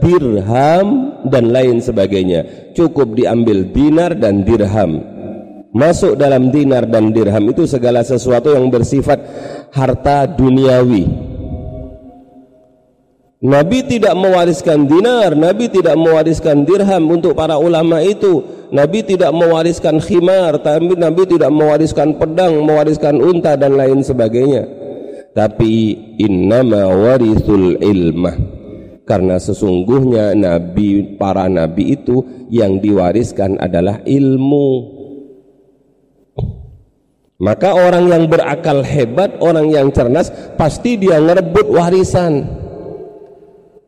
dirham 0.00 1.20
dan 1.28 1.52
lain 1.52 1.78
sebagainya. 1.78 2.72
Cukup 2.72 3.12
diambil 3.12 3.68
dinar 3.68 4.16
dan 4.16 4.42
dirham 4.42 5.19
masuk 5.70 6.18
dalam 6.18 6.50
dinar 6.50 6.86
dan 6.86 7.14
dirham 7.14 7.46
itu 7.50 7.66
segala 7.66 8.02
sesuatu 8.02 8.54
yang 8.54 8.66
bersifat 8.70 9.18
harta 9.70 10.26
duniawi 10.26 11.30
Nabi 13.40 13.88
tidak 13.88 14.12
mewariskan 14.20 14.84
dinar, 14.84 15.32
Nabi 15.32 15.72
tidak 15.72 15.96
mewariskan 15.96 16.68
dirham 16.68 17.08
untuk 17.08 17.32
para 17.32 17.56
ulama 17.56 18.04
itu. 18.04 18.44
Nabi 18.68 19.00
tidak 19.00 19.32
mewariskan 19.32 19.96
khimar, 19.96 20.60
tapi 20.60 20.92
Nabi 20.92 21.24
tidak 21.24 21.48
mewariskan 21.48 22.20
pedang, 22.20 22.60
mewariskan 22.60 23.16
unta 23.16 23.56
dan 23.56 23.80
lain 23.80 24.04
sebagainya. 24.04 24.68
Tapi 25.32 25.96
innama 26.20 26.92
warisul 26.92 27.80
ilmah. 27.80 28.36
Karena 29.08 29.40
sesungguhnya 29.40 30.36
nabi 30.36 31.18
para 31.18 31.50
nabi 31.50 31.96
itu 31.96 32.46
yang 32.52 32.76
diwariskan 32.78 33.56
adalah 33.56 34.04
ilmu. 34.04 34.99
Maka 37.40 37.72
orang 37.72 38.12
yang 38.12 38.28
berakal 38.28 38.84
hebat, 38.84 39.40
orang 39.40 39.72
yang 39.72 39.88
cerdas 39.88 40.28
pasti 40.60 41.00
dia 41.00 41.16
ngerebut 41.16 41.72
warisan. 41.72 42.44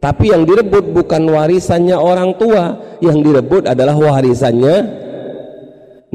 Tapi 0.00 0.32
yang 0.32 0.48
direbut 0.48 0.90
bukan 0.96 1.28
warisannya 1.28 1.94
orang 1.94 2.34
tua, 2.40 2.96
yang 3.04 3.20
direbut 3.20 3.68
adalah 3.68 3.92
warisannya 3.94 4.76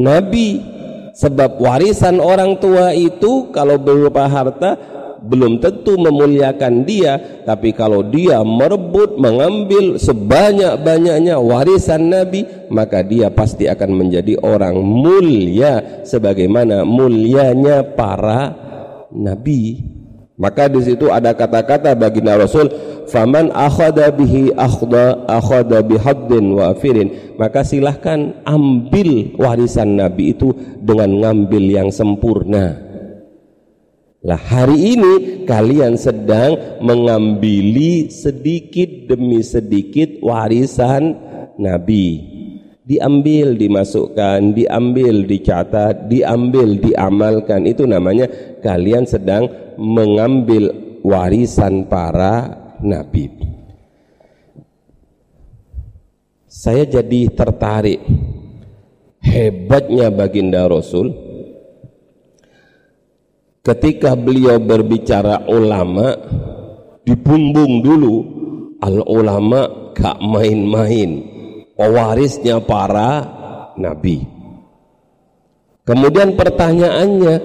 Nabi. 0.02 0.76
Sebab 1.18 1.58
warisan 1.58 2.22
orang 2.22 2.62
tua 2.62 2.94
itu 2.94 3.50
kalau 3.50 3.82
berupa 3.82 4.30
harta 4.30 4.97
belum 5.24 5.60
tentu 5.64 5.98
memuliakan 5.98 6.86
dia 6.86 7.44
tapi 7.44 7.74
kalau 7.74 8.06
dia 8.06 8.42
merebut 8.46 9.18
mengambil 9.18 9.98
sebanyak-banyaknya 9.98 11.42
warisan 11.42 12.14
Nabi 12.14 12.46
maka 12.70 13.02
dia 13.04 13.32
pasti 13.32 13.66
akan 13.66 13.92
menjadi 13.96 14.38
orang 14.44 14.78
mulia 14.78 16.04
sebagaimana 16.04 16.84
mulianya 16.84 17.84
para 17.96 18.68
nabi. 19.14 19.82
Maka 20.38 20.70
di 20.70 20.86
situ 20.86 21.10
ada 21.10 21.34
kata-kata 21.34 21.98
baginda 21.98 22.38
Rasul 22.38 22.70
faman 23.10 23.50
akhada 23.58 24.14
bihi 24.14 24.54
akhda 24.54 25.26
akhada 25.26 25.82
bihaddin 25.82 26.54
wa 26.54 26.78
afirin. 26.78 27.34
Maka 27.42 27.66
silahkan 27.66 28.46
ambil 28.46 29.34
warisan 29.34 29.98
nabi 29.98 30.38
itu 30.38 30.54
dengan 30.78 31.10
ngambil 31.10 31.64
yang 31.66 31.90
sempurna 31.90 32.87
lah 34.28 34.36
hari 34.36 35.00
ini 35.00 35.48
kalian 35.48 35.96
sedang 35.96 36.84
mengambili 36.84 38.12
sedikit 38.12 39.08
demi 39.08 39.40
sedikit 39.40 40.20
warisan 40.20 41.16
Nabi. 41.56 42.36
Diambil, 42.88 43.56
dimasukkan, 43.60 44.56
diambil, 44.56 45.28
dicatat, 45.28 46.08
diambil, 46.12 46.76
diamalkan. 46.76 47.68
Itu 47.68 47.84
namanya 47.84 48.28
kalian 48.64 49.04
sedang 49.04 49.48
mengambil 49.76 50.72
warisan 51.04 51.88
para 51.88 52.48
nabi. 52.80 53.28
Saya 56.48 56.88
jadi 56.88 57.28
tertarik 57.32 58.00
hebatnya 59.20 60.08
baginda 60.08 60.64
Rasul 60.64 61.27
ketika 63.68 64.16
beliau 64.16 64.56
berbicara 64.64 65.44
ulama 65.52 66.16
dibumbung 67.04 67.84
dulu 67.84 68.16
al 68.80 69.04
ulama 69.04 69.92
gak 69.92 70.24
main-main 70.24 71.28
pewarisnya 71.76 72.64
para 72.64 73.28
nabi. 73.76 74.24
Kemudian 75.84 76.40
pertanyaannya 76.40 77.36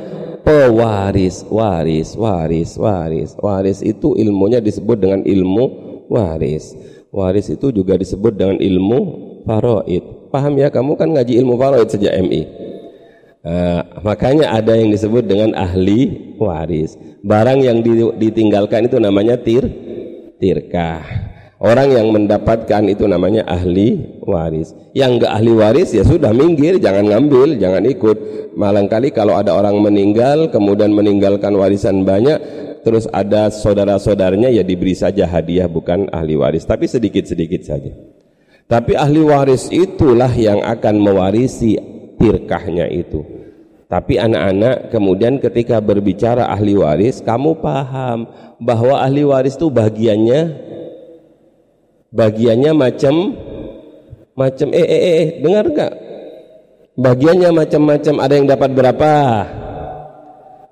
pewaris 0.47 1.47
waris 1.51 2.15
waris 2.15 2.79
waris 2.79 3.31
waris 3.39 3.79
itu 3.83 4.15
ilmunya 4.15 4.63
disebut 4.63 4.99
dengan 4.99 5.27
ilmu 5.27 5.65
waris. 6.07 6.79
Waris 7.13 7.53
itu 7.53 7.69
juga 7.75 7.99
disebut 8.01 8.33
dengan 8.33 8.57
ilmu 8.57 9.01
faraid. 9.45 10.33
Paham 10.33 10.57
ya 10.57 10.73
kamu 10.73 10.97
kan 10.97 11.13
ngaji 11.13 11.45
ilmu 11.45 11.61
faraid 11.61 11.93
sejak 11.93 12.15
MI 12.25 12.62
Uh, 13.43 13.83
makanya 14.07 14.55
ada 14.55 14.79
yang 14.79 14.95
disebut 14.95 15.27
dengan 15.27 15.51
ahli 15.59 16.35
waris. 16.39 16.95
Barang 17.27 17.59
yang 17.59 17.83
ditinggalkan 18.15 18.87
itu 18.87 19.03
namanya 19.03 19.35
tir 19.35 19.67
tirkah. 20.39 21.03
Orang 21.63 21.95
yang 21.95 22.11
mendapatkan 22.11 22.87
itu 22.91 23.07
namanya 23.07 23.47
ahli 23.47 24.19
waris. 24.23 24.75
Yang 24.95 25.11
enggak 25.19 25.33
ahli 25.39 25.53
waris 25.55 25.91
ya 25.95 26.03
sudah 26.03 26.35
minggir, 26.35 26.79
jangan 26.83 27.07
ngambil, 27.07 27.59
jangan 27.59 27.83
ikut. 27.87 28.19
Malangkali 28.59 29.15
kalau 29.15 29.39
ada 29.39 29.55
orang 29.55 29.79
meninggal 29.79 30.51
kemudian 30.51 30.91
meninggalkan 30.91 31.55
warisan 31.55 32.03
banyak, 32.03 32.39
terus 32.83 33.07
ada 33.15 33.51
saudara-saudaranya 33.51 34.51
ya 34.51 34.67
diberi 34.67 34.95
saja 34.95 35.27
hadiah 35.27 35.71
bukan 35.71 36.11
ahli 36.11 36.35
waris, 36.35 36.67
tapi 36.67 36.91
sedikit-sedikit 36.91 37.63
saja. 37.63 37.91
Tapi 38.67 38.99
ahli 38.99 39.23
waris 39.23 39.71
itulah 39.71 40.31
yang 40.35 40.67
akan 40.67 40.95
mewarisi 40.99 41.79
tirkahnya 42.19 42.91
itu. 42.91 43.23
Tapi 43.93 44.17
anak-anak 44.17 44.89
kemudian 44.89 45.37
ketika 45.37 45.77
berbicara 45.77 46.49
ahli 46.49 46.81
waris, 46.81 47.21
kamu 47.21 47.61
paham 47.61 48.25
bahwa 48.57 48.97
ahli 48.97 49.21
waris 49.21 49.53
itu 49.53 49.69
bagiannya 49.69 50.57
bagiannya 52.09 52.73
macam 52.73 53.37
macam 54.33 54.73
eh 54.73 54.81
eh 54.81 54.97
eh, 54.97 55.13
eh 55.13 55.29
dengar 55.45 55.69
enggak? 55.69 55.93
Bagiannya 56.93 57.51
macam-macam, 57.53 58.15
ada 58.21 58.33
yang 58.37 58.49
dapat 58.49 58.71
berapa? 58.73 59.13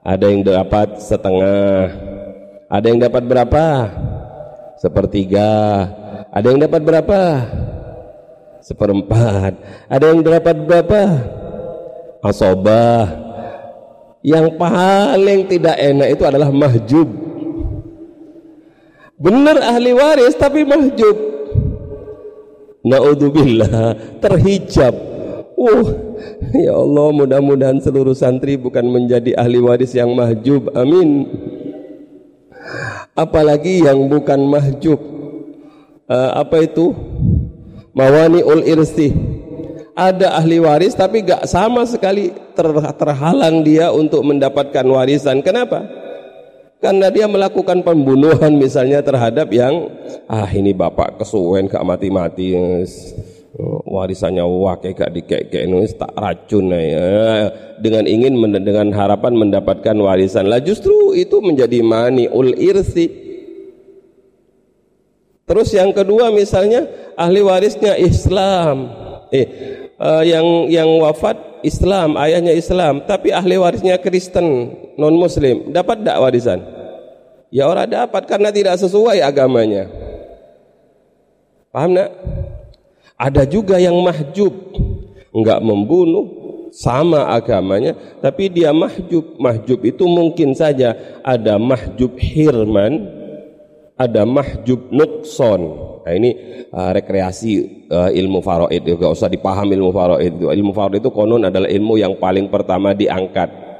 Ada 0.01 0.25
yang 0.25 0.41
dapat 0.45 0.89
setengah. 1.01 1.77
Ada 2.73 2.87
yang 2.89 3.01
dapat 3.01 3.23
berapa? 3.25 3.65
Sepertiga. 4.81 5.53
Ada 6.29 6.47
yang 6.57 6.61
dapat 6.61 6.81
berapa? 6.85 7.21
Seperempat. 8.65 9.53
Ada 9.89 10.05
yang 10.13 10.21
dapat 10.25 10.57
berapa? 10.65 11.01
Asobah. 12.25 13.29
Yang 14.21 14.61
paling 14.61 15.49
tidak 15.49 15.77
enak 15.81 16.09
itu 16.13 16.23
adalah 16.29 16.53
mahjub. 16.53 17.09
Benar 19.17 19.57
ahli 19.65 19.93
waris 19.97 20.37
tapi 20.37 20.65
mahjub. 20.65 21.17
Naudzubillah 22.85 23.97
terhijab. 24.21 24.93
Uh 25.57 25.89
ya 26.57 26.73
Allah 26.73 27.09
mudah-mudahan 27.13 27.81
seluruh 27.81 28.17
santri 28.17 28.57
bukan 28.57 28.85
menjadi 28.89 29.37
ahli 29.41 29.61
waris 29.61 29.97
yang 29.97 30.13
mahjub. 30.13 30.69
Amin. 30.77 31.29
Apalagi 33.17 33.85
yang 33.89 34.05
bukan 34.09 34.41
mahjub. 34.45 35.01
Uh, 36.11 36.31
apa 36.37 36.65
itu? 36.65 36.93
Mawani 37.97 38.45
ul 38.45 38.63
irsi 38.69 39.40
ada 40.01 40.41
ahli 40.41 40.57
waris 40.57 40.97
tapi 40.97 41.21
gak 41.21 41.45
sama 41.45 41.85
sekali 41.85 42.33
ter, 42.57 42.65
terhalang 42.97 43.61
dia 43.61 43.93
untuk 43.93 44.25
mendapatkan 44.25 44.87
warisan. 44.89 45.45
Kenapa? 45.45 45.85
Karena 46.81 47.13
dia 47.13 47.29
melakukan 47.29 47.85
pembunuhan 47.85 48.57
misalnya 48.57 49.05
terhadap 49.05 49.53
yang 49.53 49.93
ah 50.25 50.49
ini 50.49 50.73
bapak 50.73 51.21
kesuwen 51.21 51.69
gak 51.69 51.85
mati-mati 51.85 52.57
warisannya 53.85 54.41
wake 54.41 54.97
gak 54.97 55.13
dikek-kek 55.13 55.69
tak 56.01 56.13
racun 56.17 56.73
ya. 56.73 57.53
dengan 57.77 58.09
ingin 58.09 58.41
dengan 58.65 58.89
harapan 58.97 59.37
mendapatkan 59.37 59.97
warisan. 60.01 60.49
Lah 60.49 60.65
justru 60.65 61.13
itu 61.13 61.45
menjadi 61.45 61.85
mani 61.85 62.25
ul 62.33 62.57
irsi. 62.57 63.29
Terus 65.45 65.69
yang 65.77 65.93
kedua 65.93 66.33
misalnya 66.33 66.89
ahli 67.19 67.45
warisnya 67.45 68.01
Islam. 68.01 68.89
Eh 69.29 69.47
uh, 70.01 70.25
yang 70.25 70.67
yang 70.73 70.89
wafat 71.05 71.37
Islam 71.61 72.17
ayahnya 72.17 72.57
Islam 72.57 73.05
tapi 73.05 73.31
ahli 73.31 73.61
warisnya 73.61 74.01
Kristen 74.01 74.73
non 74.97 75.15
muslim 75.15 75.71
dapat 75.71 76.01
tak 76.01 76.19
warisan? 76.19 76.61
Ya 77.53 77.69
orang 77.69 77.91
dapat 77.91 78.25
karena 78.25 78.49
tidak 78.49 78.81
sesuai 78.81 79.21
agamanya. 79.21 79.91
Paham 81.71 81.95
nak 81.95 82.11
ada 83.21 83.45
juga 83.45 83.77
yang 83.77 83.95
mahjub, 84.01 84.55
enggak 85.35 85.61
membunuh, 85.61 86.41
sama 86.71 87.27
agamanya, 87.35 87.99
tapi 88.23 88.49
dia 88.49 88.71
mahjub. 88.71 89.37
Mahjub 89.37 89.83
itu 89.83 90.07
mungkin 90.07 90.55
saja 90.55 90.95
ada 91.27 91.59
mahjub 91.59 92.15
hirman, 92.17 93.11
ada 93.99 94.23
mahjub 94.23 94.89
nukson. 94.95 95.90
Nah 96.11 96.19
ini 96.19 96.31
uh, 96.75 96.91
rekreasi 96.91 97.87
uh, 97.87 98.11
ilmu 98.11 98.43
faraid, 98.43 98.83
juga 98.83 99.15
usah 99.15 99.31
dipaham 99.31 99.71
ilmu 99.71 99.95
faraid. 99.95 100.35
Ilmu 100.43 100.75
faraid 100.75 100.99
itu 100.99 101.15
konon 101.15 101.47
adalah 101.47 101.71
ilmu 101.71 102.03
yang 102.03 102.19
paling 102.19 102.51
pertama 102.51 102.91
diangkat. 102.91 103.71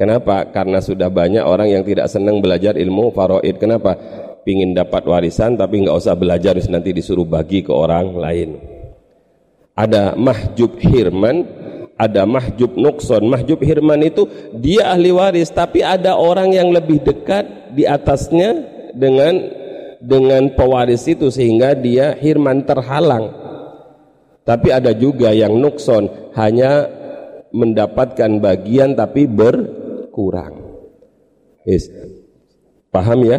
Kenapa? 0.00 0.48
Karena 0.48 0.80
sudah 0.80 1.12
banyak 1.12 1.44
orang 1.44 1.68
yang 1.68 1.84
tidak 1.84 2.08
senang 2.08 2.40
belajar 2.40 2.80
ilmu 2.80 3.12
faraid. 3.12 3.60
Kenapa? 3.60 4.00
pingin 4.42 4.74
dapat 4.74 5.06
warisan 5.06 5.54
tapi 5.54 5.82
nggak 5.86 5.96
usah 5.96 6.18
belajar 6.18 6.58
nanti 6.66 6.90
disuruh 6.90 7.26
bagi 7.26 7.62
ke 7.62 7.70
orang 7.70 8.14
lain 8.18 8.58
ada 9.78 10.18
mahjub 10.18 10.76
hirman 10.82 11.46
ada 11.96 12.26
mahjub 12.26 12.74
nukson 12.74 13.22
mahjub 13.30 13.62
hirman 13.62 14.02
itu 14.02 14.26
dia 14.58 14.90
ahli 14.92 15.14
waris 15.14 15.48
tapi 15.54 15.80
ada 15.80 16.18
orang 16.18 16.50
yang 16.52 16.74
lebih 16.74 17.00
dekat 17.00 17.72
di 17.72 17.86
atasnya 17.86 18.58
dengan 18.92 19.61
dengan 20.02 20.50
pewaris 20.58 21.06
itu 21.06 21.30
sehingga 21.30 21.78
dia 21.78 22.18
hirman 22.18 22.66
terhalang 22.66 23.30
tapi 24.42 24.74
ada 24.74 24.90
juga 24.90 25.30
yang 25.30 25.54
nukson 25.54 26.10
hanya 26.34 26.90
mendapatkan 27.54 28.42
bagian 28.42 28.98
tapi 28.98 29.30
berkurang 29.30 30.58
yes. 31.62 31.86
paham 32.90 33.22
ya 33.22 33.38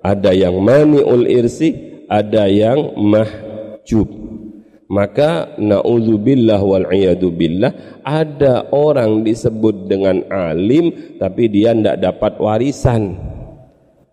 ada 0.00 0.32
yang 0.32 0.56
maniul 0.60 1.28
irsi, 1.28 2.02
ada 2.08 2.48
yang 2.48 2.96
mahjub. 2.96 4.08
Maka 4.90 5.54
naudzubillah 5.54 6.58
wal 6.58 6.90
ada 8.02 8.54
orang 8.74 9.22
disebut 9.22 9.86
dengan 9.86 10.26
alim 10.26 11.14
tapi 11.22 11.46
dia 11.46 11.70
tidak 11.70 12.02
dapat 12.02 12.32
warisan 12.42 13.14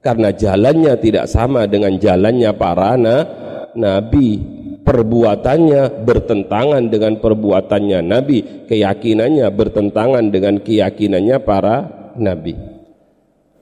karena 0.07 0.31
jalannya 0.31 0.95
tidak 1.03 1.27
sama 1.27 1.67
dengan 1.67 1.99
jalannya 1.99 2.55
para 2.55 2.95
na, 2.95 3.27
nabi. 3.75 4.55
Perbuatannya 4.87 6.07
bertentangan 6.07 6.87
dengan 6.87 7.19
perbuatannya 7.19 7.99
nabi. 8.07 8.71
Keyakinannya 8.71 9.51
bertentangan 9.51 10.31
dengan 10.31 10.63
keyakinannya 10.63 11.43
para 11.43 11.75
nabi. 12.15 12.55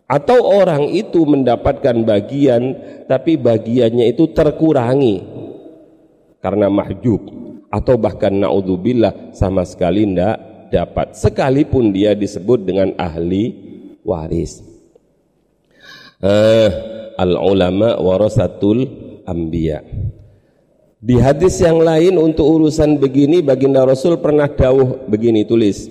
Atau 0.06 0.38
orang 0.46 0.94
itu 0.94 1.26
mendapatkan 1.26 2.06
bagian 2.06 2.78
tapi 3.10 3.42
bagiannya 3.42 4.14
itu 4.14 4.30
terkurangi. 4.30 5.26
Karena 6.46 6.70
mahjub. 6.70 7.26
Atau 7.74 7.98
bahkan 7.98 8.38
naudzubillah 8.38 9.34
sama 9.34 9.66
sekali 9.66 10.06
tidak 10.06 10.38
dapat. 10.70 11.18
Sekalipun 11.18 11.90
dia 11.90 12.14
disebut 12.14 12.62
dengan 12.70 12.94
ahli 13.02 13.50
waris 14.06 14.75
uh, 16.26 16.70
al 17.22 17.38
ulama 17.38 18.02
warasatul 18.02 18.90
anbiya. 19.30 19.86
Di 21.06 21.22
hadis 21.22 21.62
yang 21.62 21.86
lain 21.86 22.18
untuk 22.18 22.50
urusan 22.50 22.98
begini 22.98 23.46
baginda 23.46 23.86
Rasul 23.86 24.18
pernah 24.18 24.50
dawuh 24.50 25.06
begini 25.06 25.46
tulis. 25.46 25.86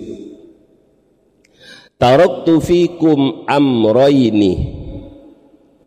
Taraktu 1.95 2.59
fikum 2.59 3.47
amrayni. 3.47 4.53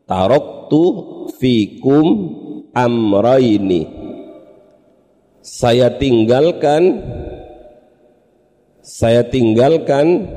Taraktu 0.09 0.83
fikum 1.37 2.07
amrayni. 2.73 3.85
Saya 5.45 5.93
tinggalkan 5.93 7.05
Saya 8.89 9.21
tinggalkan 9.21 10.33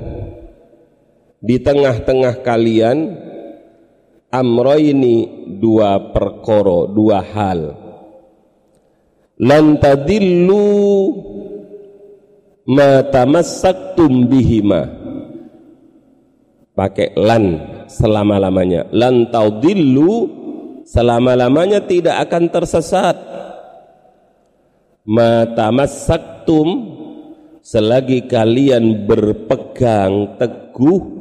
di 1.40 1.56
tengah-tengah 1.56 2.44
kalian 2.44 3.31
amrayni 4.32 5.46
dua 5.60 6.12
perkoro, 6.16 6.88
dua 6.88 7.20
hal. 7.22 7.62
Lan 9.42 9.78
tadillu 9.78 10.66
ma 12.72 13.04
tamassaktum 13.06 14.32
bihima. 14.32 14.82
Pakai 16.72 17.14
lan 17.20 17.44
selama-lamanya. 17.92 18.88
Lan 18.96 19.28
taudillu 19.28 20.42
selama-lamanya 20.88 21.84
tidak 21.84 22.26
akan 22.30 22.44
tersesat. 22.48 23.18
Matamassaktum 25.02 26.68
selagi 27.60 28.30
kalian 28.30 29.04
berpegang 29.10 30.38
teguh 30.40 31.21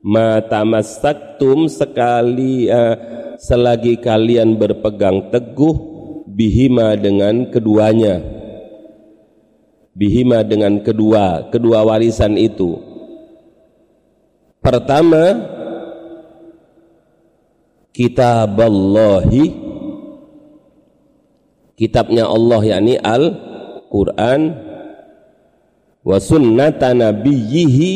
matamassaktum 0.00 1.68
sekali 1.68 2.68
uh, 2.72 2.96
selagi 3.36 4.00
kalian 4.00 4.56
berpegang 4.56 5.28
teguh 5.32 5.76
bihima 6.28 6.96
dengan 6.96 7.48
keduanya. 7.48 8.20
Bihima 9.90 10.46
dengan 10.46 10.80
kedua 10.80 11.52
kedua 11.52 11.84
warisan 11.84 12.38
itu. 12.40 12.80
Pertama 14.60 15.40
kitab 17.92 18.56
Allahi 18.56 19.50
kitabnya 21.80 22.28
Allah 22.28 22.60
yakni 22.76 22.96
Al-Qur'an 23.00 24.40
wa 26.04 26.16
sunnata 26.20 26.92
nabiyhi 26.92 27.92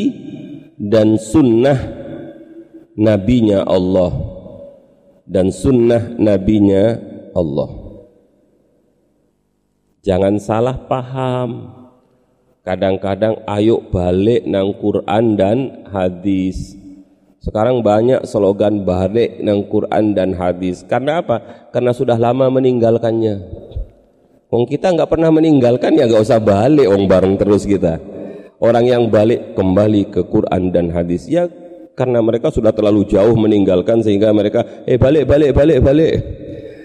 dan 0.78 1.18
sunnah 1.18 1.78
nabinya 2.98 3.62
Allah. 3.66 4.12
Dan 5.24 5.48
sunnah 5.48 6.14
nabinya 6.20 7.00
Allah. 7.32 7.70
Jangan 10.04 10.36
salah 10.36 10.76
paham. 10.84 11.72
Kadang-kadang 12.64 13.44
ayo 13.44 13.80
balik 13.92 14.44
nang 14.44 14.76
Quran 14.76 15.36
dan 15.36 15.58
hadis. 15.92 16.76
Sekarang 17.40 17.84
banyak 17.84 18.24
slogan 18.24 18.84
balik 18.88 19.40
nang 19.40 19.68
Quran 19.68 20.16
dan 20.16 20.32
hadis. 20.32 20.80
Karena 20.84 21.20
apa? 21.20 21.68
karena 21.72 21.92
sudah 21.92 22.16
lama 22.16 22.48
meninggalkannya. 22.48 23.40
Wong 24.52 24.70
kita 24.70 24.92
nggak 24.92 25.10
pernah 25.10 25.34
meninggalkan 25.34 25.98
ya 25.98 26.06
nggak 26.06 26.24
usah 26.24 26.38
balik 26.38 26.86
wong 26.86 27.10
bareng 27.10 27.34
terus 27.34 27.66
kita 27.66 27.98
orang 28.60 28.84
yang 28.86 29.02
balik 29.08 29.54
kembali 29.56 30.10
ke 30.10 30.26
Quran 30.26 30.70
dan 30.74 30.90
hadis. 30.90 31.26
Ya 31.30 31.48
karena 31.94 32.18
mereka 32.20 32.50
sudah 32.50 32.74
terlalu 32.74 33.06
jauh 33.06 33.34
meninggalkan 33.38 34.02
sehingga 34.02 34.34
mereka 34.34 34.66
eh 34.84 34.98
balik 34.98 35.24
balik 35.30 35.50
balik 35.54 35.78
balik. 35.82 36.14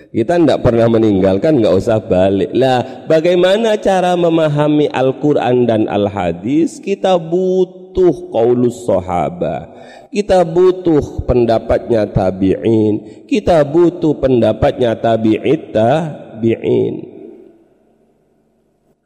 Kita 0.10 0.42
tidak 0.42 0.66
pernah 0.66 0.90
meninggalkan 0.90 1.62
nggak 1.62 1.76
usah 1.76 2.02
balik. 2.02 2.50
Lah 2.58 3.06
bagaimana 3.06 3.78
cara 3.78 4.18
memahami 4.18 4.90
Al-Quran 4.90 5.70
dan 5.70 5.86
Al-Hadis? 5.86 6.82
Kita 6.82 7.22
butuh 7.22 8.34
qaulus 8.34 8.90
sahaba 8.90 9.70
kita 10.10 10.42
butuh 10.42 11.22
pendapatnya 11.30 12.10
tabi'in. 12.10 13.26
Kita 13.30 13.62
butuh 13.62 14.18
pendapatnya 14.18 14.98
tabi'it 14.98 15.70
tabi'in 15.70 17.19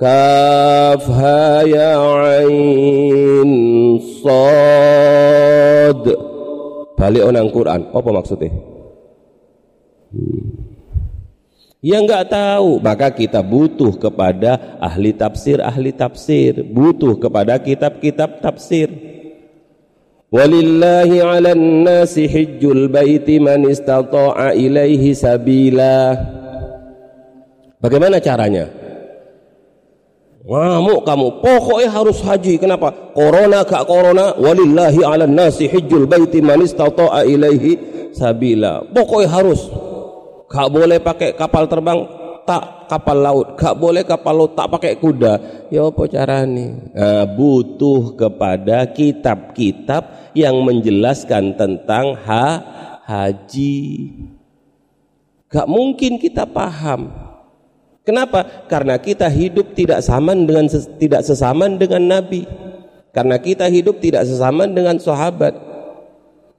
ha 0.02 1.62
ya 1.68 1.94
ain 2.42 3.52
sad 4.22 6.04
balik 6.98 7.24
onang 7.24 7.50
Quran 7.54 7.82
apa 7.94 8.10
maksudnya 8.10 8.50
hmm. 10.14 10.64
Ya 11.84 12.00
nggak 12.00 12.32
tahu, 12.32 12.80
maka 12.80 13.12
kita 13.12 13.44
butuh 13.44 14.00
kepada 14.00 14.80
ahli 14.80 15.12
tafsir, 15.12 15.60
ahli 15.60 15.92
tafsir, 15.92 16.64
butuh 16.64 17.20
kepada 17.20 17.60
kitab-kitab 17.60 18.40
tafsir. 18.40 18.88
Walillahi 20.32 21.20
'alan 21.20 21.84
nasi 21.84 22.24
hijjul 22.24 22.88
baiti 22.88 23.36
man 23.44 23.68
istata'a 23.68 24.56
ilaihi 24.56 25.12
sabila. 25.12 26.16
Bagaimana 27.84 28.24
caranya? 28.24 28.83
Ngamuk 30.44 31.08
kamu, 31.08 31.40
pokoknya 31.40 31.88
harus 31.88 32.20
haji. 32.20 32.60
Kenapa? 32.60 32.92
Corona 33.16 33.64
gak 33.64 33.88
corona, 33.88 34.36
walillahi 34.36 35.00
ala 35.00 35.24
nasi 35.24 35.72
hijjul 35.72 36.04
baiti 36.04 36.44
man 36.44 36.60
istata'a 36.60 37.24
ilaihi 37.24 37.80
sabila. 38.12 38.84
Pokoknya 38.92 39.32
harus. 39.32 39.72
Gak 40.52 40.68
boleh 40.68 41.00
pakai 41.00 41.32
kapal 41.40 41.72
terbang, 41.72 42.04
tak 42.44 42.92
kapal 42.92 43.24
laut. 43.24 43.48
Gak 43.56 43.80
boleh 43.80 44.04
kapal 44.04 44.36
laut, 44.36 44.52
tak 44.52 44.68
pakai 44.68 45.00
kuda. 45.00 45.40
Ya 45.72 45.88
apa 45.88 46.04
caranya? 46.12 46.76
Nah, 46.92 47.24
butuh 47.24 48.12
kepada 48.20 48.84
kitab-kitab 48.92 50.36
yang 50.36 50.60
menjelaskan 50.60 51.56
tentang 51.56 52.20
ha 52.20 52.48
haji. 53.08 54.12
Gak 55.48 55.72
mungkin 55.72 56.20
kita 56.20 56.44
paham 56.44 57.32
Kenapa? 58.04 58.68
Karena 58.68 59.00
kita 59.00 59.32
hidup 59.32 59.72
tidak 59.76 60.04
sama 60.04 60.36
dengan 60.36 60.68
tidak 61.00 61.24
sesaman 61.24 61.80
dengan 61.80 62.04
Nabi. 62.04 62.44
Karena 63.16 63.40
kita 63.40 63.72
hidup 63.72 64.04
tidak 64.04 64.28
sesaman 64.28 64.76
dengan 64.76 65.00
sahabat. 65.00 65.56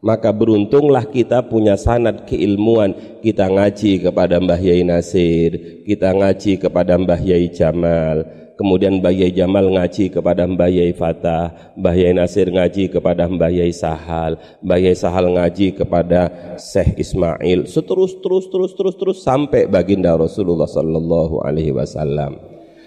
Maka 0.04 0.32
beruntunglah 0.32 1.04
kita 1.08 1.44
punya 1.44 1.76
sanad 1.80 2.28
keilmuan. 2.28 3.20
Kita 3.20 3.48
ngaji 3.48 4.08
kepada 4.08 4.36
Mbah 4.40 4.60
Yai 4.60 4.84
Nasir, 4.84 5.84
kita 5.88 6.12
ngaji 6.12 6.60
kepada 6.60 6.96
Mbah 7.00 7.20
Yai 7.24 7.48
Jamal, 7.52 8.43
kemudian 8.54 8.98
Mbah 9.02 9.14
Yai 9.14 9.34
Jamal 9.34 9.66
ngaji 9.70 10.10
kepada 10.14 10.46
Mbah 10.46 10.70
Yai 10.70 10.94
Fatah, 10.94 11.74
Mbah 11.78 11.94
Yai 11.94 12.14
Nasir 12.14 12.50
ngaji 12.50 12.90
kepada 12.90 13.26
Mbah 13.26 13.50
Yai 13.50 13.74
Sahal, 13.74 14.38
Mbah 14.62 14.78
Yai 14.78 14.96
Sahal 14.96 15.30
ngaji 15.30 15.74
kepada 15.74 16.30
Syekh 16.58 16.98
Ismail, 16.98 17.66
seterus 17.66 18.14
terus 18.22 18.46
terus 18.50 18.72
terus 18.74 18.94
terus 18.94 19.18
sampai 19.22 19.66
baginda 19.66 20.14
Rasulullah 20.14 20.70
sallallahu 20.70 21.42
alaihi 21.42 21.74
wasallam. 21.74 22.38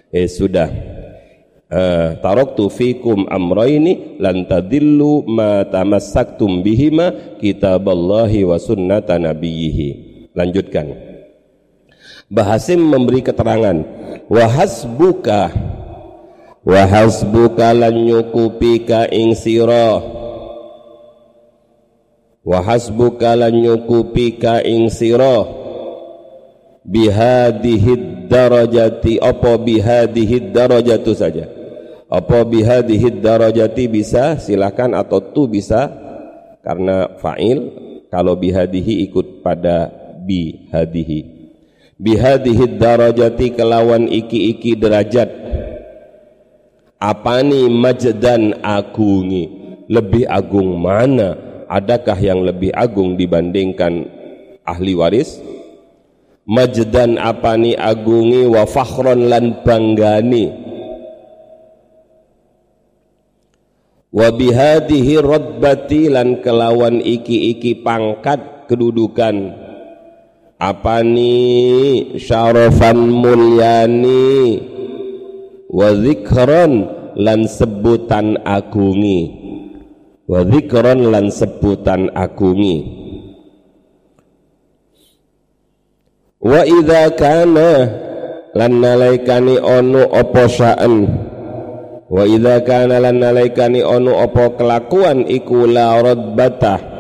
Eh 0.08 0.32
sudah 0.32 0.72
uh, 1.68 2.16
taraktu 2.24 2.72
fikum 2.72 3.28
amraini 3.28 4.20
lan 4.24 4.48
tadillu 4.48 5.28
ma 5.28 5.68
tamassaktum 5.68 6.64
bihima 6.64 7.40
kitaballahi 7.44 8.48
wa 8.48 8.56
sunnata 8.56 9.20
nabiyhi. 9.20 10.08
Lanjutkan. 10.32 11.17
Bahasim 12.28 12.84
memberi 12.84 13.24
keterangan 13.24 13.88
wa 14.28 14.46
hasbuka 14.52 15.48
wa 16.68 16.82
hasbuka 16.84 17.72
lan 17.72 18.04
nyukupika 18.04 19.08
ing 19.08 19.32
sira. 19.32 20.04
Wa 22.44 22.60
hasbuka 22.60 23.32
lan 23.32 23.56
nyukupika 23.56 24.60
ing 24.60 24.92
sira. 24.92 25.48
Bihadihi 26.84 28.28
darajati 28.28 29.24
apa 29.24 29.56
bihadihi 29.56 30.52
darajatu 30.52 31.16
saja. 31.16 31.48
Apa 32.12 32.44
bihadihi 32.44 33.24
darajati 33.24 33.88
bisa 33.88 34.36
silakan 34.36 35.00
atau 35.00 35.24
tu 35.32 35.48
bisa 35.48 35.96
karena 36.60 37.08
fa'il 37.24 37.72
kalau 38.12 38.36
bihadihi 38.36 39.08
ikut 39.08 39.40
pada 39.40 39.92
bihadihi 40.28 41.37
bihadihi 41.98 42.78
darajati 42.78 43.54
kelawan 43.54 44.06
iki-iki 44.08 44.78
derajat. 44.78 45.30
Apani 46.98 47.70
majdan 47.70 48.58
agungi? 48.62 49.46
Lebih 49.88 50.26
agung 50.26 50.82
mana? 50.82 51.38
Adakah 51.68 52.18
yang 52.18 52.42
lebih 52.42 52.74
agung 52.74 53.20
dibandingkan 53.20 54.08
ahli 54.66 54.94
waris? 54.98 55.38
Majdan 56.48 57.22
apani 57.22 57.78
agungi? 57.78 58.50
Wa 58.50 58.66
fakhron 58.66 59.30
lan 59.30 59.62
banggani. 59.62 60.66
Wa 64.10 64.34
bihadihi 64.34 65.22
radbati 65.22 66.10
lan 66.10 66.42
kelawan 66.42 67.04
iki-iki 67.04 67.86
pangkat 67.86 68.66
kedudukan 68.66 69.67
apa 70.58 71.06
ni 71.06 71.34
syarafan 72.18 72.98
mulyani? 72.98 74.58
Wa 75.70 75.94
zikran 75.94 76.90
lan 77.14 77.46
sebutan 77.46 78.42
agungi. 78.42 79.22
Wa 80.26 80.42
zikran 80.44 81.14
lan 81.14 81.30
sebutan 81.30 82.10
agungi. 82.18 82.78
Wa 86.42 86.62
idza 86.66 87.14
kana 87.14 87.70
lan 88.58 88.72
nalaikani 88.82 89.62
onu 89.62 90.10
apa 90.10 90.44
sya'an. 90.50 90.96
Wa 92.08 92.24
idza 92.26 92.66
kana 92.66 92.98
lan 92.98 93.22
nalaikani 93.22 93.86
onu 93.86 94.18
apa 94.18 94.58
kelakuan 94.58 95.28
iku 95.30 95.68
la 95.70 96.00
radbatah 96.02 96.97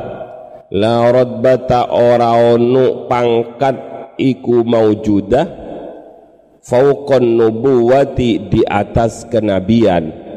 la 0.72 1.08
radbata 1.08 1.96
ora 1.96 2.36
ono 2.36 3.08
pangkat 3.08 3.76
iku 4.20 4.68
maujudah 4.68 5.46
fauqan 6.60 7.40
nubuwati 7.40 8.52
di 8.52 8.62
atas 8.68 9.24
kenabian. 9.32 10.28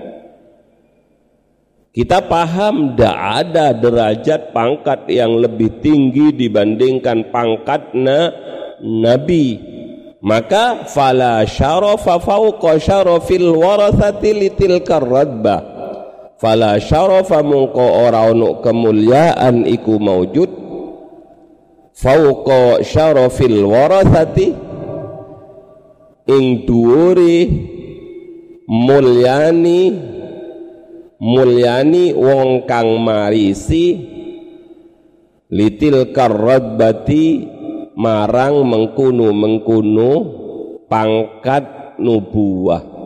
Kita 1.90 2.22
paham 2.30 2.94
tidak 2.94 3.16
ada 3.18 3.74
derajat 3.74 4.54
pangkat 4.54 5.10
yang 5.10 5.42
lebih 5.42 5.82
tinggi 5.82 6.30
dibandingkan 6.30 7.34
pangkatnya 7.34 8.30
nabi. 8.78 9.58
Maka 10.22 10.86
fala 10.86 11.42
syarafa 11.42 12.22
fauqa 12.22 12.78
syarafil 12.78 13.50
warathati 13.58 14.30
litilkar 14.36 15.02
radbah 15.02 15.79
fala 16.40 16.80
syarafa 16.80 17.44
mungko 17.44 17.84
ora 18.08 18.32
ono 18.32 18.64
kemuliaan 18.64 19.68
iku 19.68 20.00
maujud. 20.00 20.50
Fauqa 21.92 22.80
syarafil 22.80 23.68
warathati 23.68 24.56
ing 26.32 26.64
dhuwure 26.64 27.36
mulyani 28.64 29.80
mulyani 31.20 32.16
wong 32.16 32.64
kang 32.64 33.04
marisi 33.04 34.00
litil 35.52 36.08
karradbati 36.16 37.44
marang 38.00 38.64
mengkunu 38.64 39.28
mengkunu 39.28 40.10
pangkat 40.88 42.00
nubuah 42.00 42.99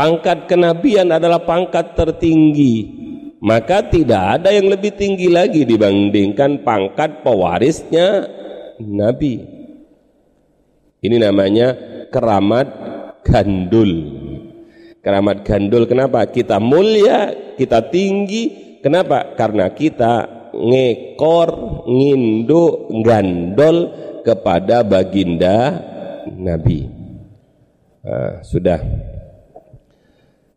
Pangkat 0.00 0.48
kenabian 0.48 1.12
adalah 1.12 1.44
pangkat 1.44 1.92
tertinggi. 1.92 2.88
Maka 3.44 3.84
tidak 3.84 4.40
ada 4.40 4.48
yang 4.48 4.72
lebih 4.72 4.96
tinggi 4.96 5.28
lagi 5.28 5.68
dibandingkan 5.68 6.64
pangkat 6.64 7.20
pewarisnya 7.20 8.24
Nabi. 8.80 9.44
Ini 11.04 11.16
namanya 11.20 11.76
keramat 12.08 12.68
gandul. 13.28 13.92
Keramat 15.04 15.44
gandul 15.44 15.84
kenapa? 15.84 16.24
Kita 16.32 16.56
mulia, 16.56 17.52
kita 17.60 17.92
tinggi. 17.92 18.76
Kenapa? 18.80 19.36
Karena 19.36 19.68
kita 19.68 20.48
ngekor, 20.56 21.84
ngindo, 21.84 22.88
gandol 23.04 23.76
kepada 24.24 24.80
baginda 24.80 25.76
Nabi. 26.24 26.88
Nah, 28.00 28.40
sudah. 28.40 29.09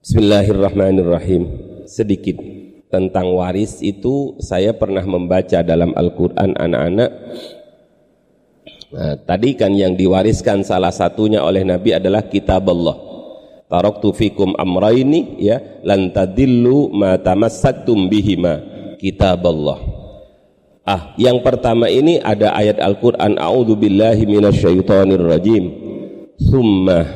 Bismillahirrahmanirrahim. 0.04 1.48
Sedikit 1.88 2.36
tentang 2.92 3.40
waris 3.40 3.80
itu 3.80 4.36
saya 4.44 4.76
pernah 4.76 5.00
membaca 5.08 5.64
dalam 5.64 5.96
Al-Qur'an 5.96 6.60
anak-anak. 6.60 7.12
Nah, 8.92 9.16
tadi 9.24 9.56
kan 9.56 9.72
yang 9.72 9.96
diwariskan 9.96 10.68
salah 10.68 10.92
satunya 10.92 11.40
oleh 11.40 11.64
Nabi 11.64 11.96
adalah 11.96 12.28
kitab 12.28 12.68
Allah. 12.68 13.00
Taraktu 13.72 14.12
fikum 14.12 14.52
amraini 14.60 15.40
ya 15.40 15.80
lan 15.88 16.12
tadillu 16.12 16.92
ma 16.92 17.16
tamassaktum 17.16 18.12
bihima 18.12 18.60
kitab 19.00 19.40
Allah. 19.48 19.80
Ah, 20.84 21.16
yang 21.16 21.40
pertama 21.40 21.88
ini 21.88 22.20
ada 22.20 22.52
ayat 22.52 22.76
Al-Qur'an 22.84 23.40
A'udzu 23.40 23.80
billahi 23.80 24.28
minasyaitonir 24.28 25.24
rajim. 25.24 25.64
Tsumma 26.44 27.08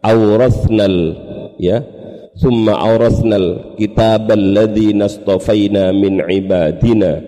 awrathnal 0.00 1.20
ya 1.60 1.93
thumma 2.38 2.74
awrasnal 2.78 3.78
kitab 3.78 4.30
alladhi 4.30 4.94
nastafaina 4.94 5.94
min 5.94 6.22
ibadina. 6.24 7.22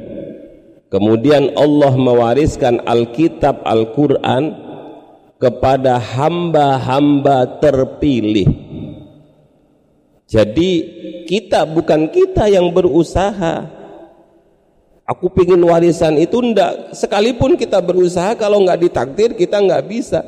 Kemudian 0.87 1.51
Allah 1.59 1.93
mewariskan 1.99 2.79
Alkitab 2.87 3.67
Al-Quran 3.67 4.55
kepada 5.37 5.99
hamba-hamba 5.99 7.59
terpilih. 7.59 8.49
Jadi 10.27 10.71
kita 11.27 11.67
bukan 11.67 12.11
kita 12.11 12.51
yang 12.51 12.71
berusaha. 12.71 13.75
Aku 15.07 15.31
pingin 15.31 15.63
warisan 15.63 16.19
itu 16.19 16.43
ndak 16.43 16.99
sekalipun 16.99 17.55
kita 17.55 17.79
berusaha 17.79 18.35
kalau 18.35 18.59
nggak 18.67 18.91
ditakdir 18.91 19.39
kita 19.39 19.63
nggak 19.63 19.87
bisa. 19.87 20.27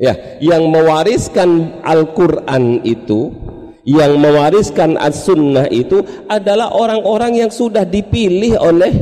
Ya 0.00 0.40
yang 0.40 0.72
mewariskan 0.72 1.80
Al-Quran 1.84 2.80
itu 2.80 3.43
yang 3.84 4.16
mewariskan 4.16 4.96
as-sunnah 4.96 5.68
itu 5.68 6.00
adalah 6.28 6.72
orang-orang 6.72 7.44
yang 7.44 7.50
sudah 7.52 7.84
dipilih 7.84 8.56
oleh 8.56 8.92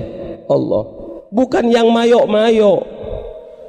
Allah. 0.50 0.82
Bukan 1.30 1.70
yang 1.70 1.88
mayok-mayok. 1.94 2.80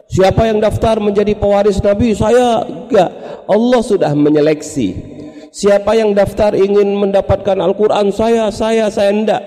Siapa 0.09 0.45
yang 0.49 0.59
daftar 0.59 0.99
menjadi 0.99 1.33
pewaris 1.37 1.79
Nabi? 1.79 2.13
Saya 2.17 2.65
enggak. 2.65 3.09
Allah 3.45 3.81
sudah 3.81 4.11
menyeleksi. 4.13 5.13
Siapa 5.53 5.93
yang 5.93 6.17
daftar 6.17 6.57
ingin 6.57 6.97
mendapatkan 6.97 7.57
Al-Quran? 7.61 8.09
Saya, 8.09 8.49
saya, 8.49 8.89
saya 8.89 9.13
enggak. 9.13 9.41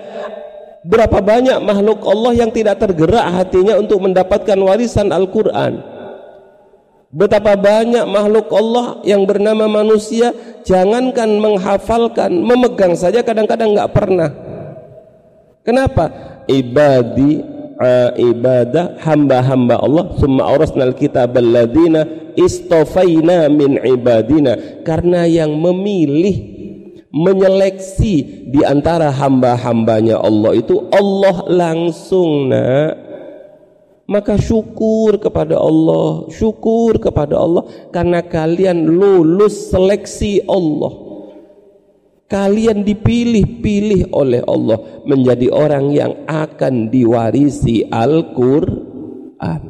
Berapa 0.86 1.18
banyak 1.18 1.58
makhluk 1.66 1.98
Allah 2.06 2.46
yang 2.46 2.50
tidak 2.54 2.78
tergerak 2.78 3.26
hatinya 3.26 3.74
untuk 3.74 4.06
mendapatkan 4.06 4.54
warisan 4.54 5.10
Al-Quran 5.10 5.95
Betapa 7.14 7.54
banyak 7.54 8.02
makhluk 8.10 8.50
Allah 8.50 9.00
yang 9.06 9.24
bernama 9.24 9.70
manusia 9.70 10.34
jangankan 10.66 11.38
menghafalkan, 11.38 12.34
memegang 12.42 12.98
saja 12.98 13.22
kadang-kadang 13.22 13.78
nggak 13.78 13.92
pernah. 13.94 14.30
Kenapa? 15.62 16.10
Ibadi 16.50 17.56
ibadah 18.16 18.96
hamba-hamba 19.04 19.76
Allah 19.84 20.16
summa 20.16 20.48
aurasnal 20.48 20.96
kitab 20.96 21.36
alladziina 21.36 22.32
istofaina 22.32 23.52
min 23.52 23.76
ibadina 23.84 24.80
karena 24.80 25.28
yang 25.28 25.52
memilih 25.52 26.56
menyeleksi 27.12 28.48
di 28.48 28.60
antara 28.64 29.12
hamba-hambanya 29.12 30.20
Allah 30.20 30.56
itu 30.56 30.88
Allah 30.88 31.44
langsung 31.48 32.48
nak 32.48 33.05
maka 34.06 34.38
syukur 34.38 35.18
kepada 35.18 35.58
Allah 35.58 36.30
syukur 36.30 36.98
kepada 37.02 37.42
Allah 37.42 37.66
karena 37.90 38.22
kalian 38.22 38.86
lulus 38.86 39.74
seleksi 39.74 40.46
Allah. 40.46 41.04
Kalian 42.26 42.82
dipilih-pilih 42.82 44.10
oleh 44.10 44.42
Allah 44.50 44.82
menjadi 45.06 45.46
orang 45.46 45.94
yang 45.94 46.26
akan 46.26 46.90
diwarisi 46.90 47.86
Al-Quran. 47.86 49.62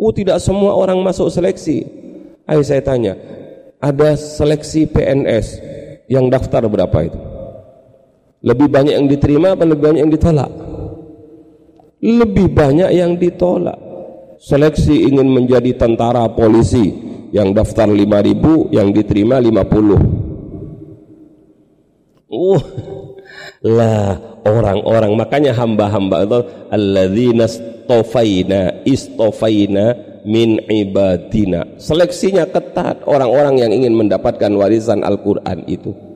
Oh 0.00 0.12
tidak 0.16 0.40
semua 0.40 0.72
orang 0.72 0.96
masuk 1.04 1.28
seleksi. 1.28 1.84
Ayo 2.48 2.64
saya 2.64 2.80
tanya 2.80 3.20
ada 3.84 4.16
seleksi 4.16 4.88
PNS 4.88 5.60
yang 6.08 6.32
daftar 6.32 6.64
berapa 6.64 6.98
itu? 7.04 7.20
Lebih 8.40 8.72
banyak 8.72 8.94
yang 8.96 9.06
diterima 9.12 9.52
atau 9.52 9.68
lebih 9.68 9.92
banyak 9.92 10.00
yang 10.08 10.12
ditolak 10.12 10.71
lebih 12.02 12.50
banyak 12.50 12.90
yang 12.90 13.14
ditolak. 13.14 13.78
Seleksi 14.42 15.06
ingin 15.06 15.30
menjadi 15.30 15.78
tentara 15.78 16.26
polisi. 16.34 17.14
Yang 17.32 17.64
daftar 17.64 17.88
5000 17.88 18.76
yang 18.76 18.92
diterima 18.92 19.40
50 19.40 20.28
uh 22.28 22.60
lah 23.64 24.20
orang-orang. 24.44 25.16
Makanya 25.16 25.56
hamba-hamba 25.56 26.28
itu 26.28 26.44
alladzina 26.68 27.48
istofaina 27.48 28.84
istofaina 28.84 29.96
min 30.28 30.60
ibadina. 30.68 31.80
Seleksinya 31.80 32.44
ketat. 32.52 33.00
Orang-orang 33.08 33.64
yang 33.64 33.72
ingin 33.72 33.96
mendapatkan 33.96 34.52
warisan 34.52 35.00
Al-Quran 35.00 35.64
itu 35.64 36.11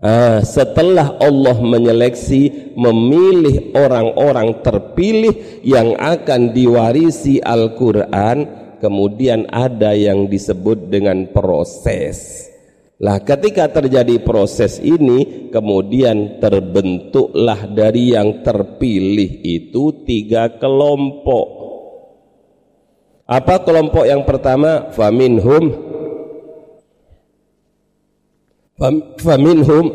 Ah, 0.00 0.40
setelah 0.40 1.20
Allah 1.20 1.60
menyeleksi 1.60 2.72
memilih 2.72 3.76
orang-orang 3.76 4.64
terpilih 4.64 5.60
yang 5.60 5.92
akan 5.92 6.56
diwarisi 6.56 7.36
Al-Quran 7.36 8.48
kemudian 8.80 9.44
ada 9.52 9.92
yang 9.92 10.24
disebut 10.24 10.88
dengan 10.88 11.28
proses. 11.28 12.48
Lah 12.96 13.20
ketika 13.20 13.68
terjadi 13.68 14.24
proses 14.24 14.80
ini 14.80 15.52
kemudian 15.52 16.40
terbentuklah 16.40 17.68
dari 17.68 18.16
yang 18.16 18.40
terpilih 18.40 19.44
itu 19.44 20.00
tiga 20.08 20.56
kelompok. 20.56 21.60
Apa 23.28 23.68
kelompok 23.68 24.08
yang 24.08 24.24
pertama? 24.24 24.88
Faminhum 24.96 25.89
faminhum 29.20 29.86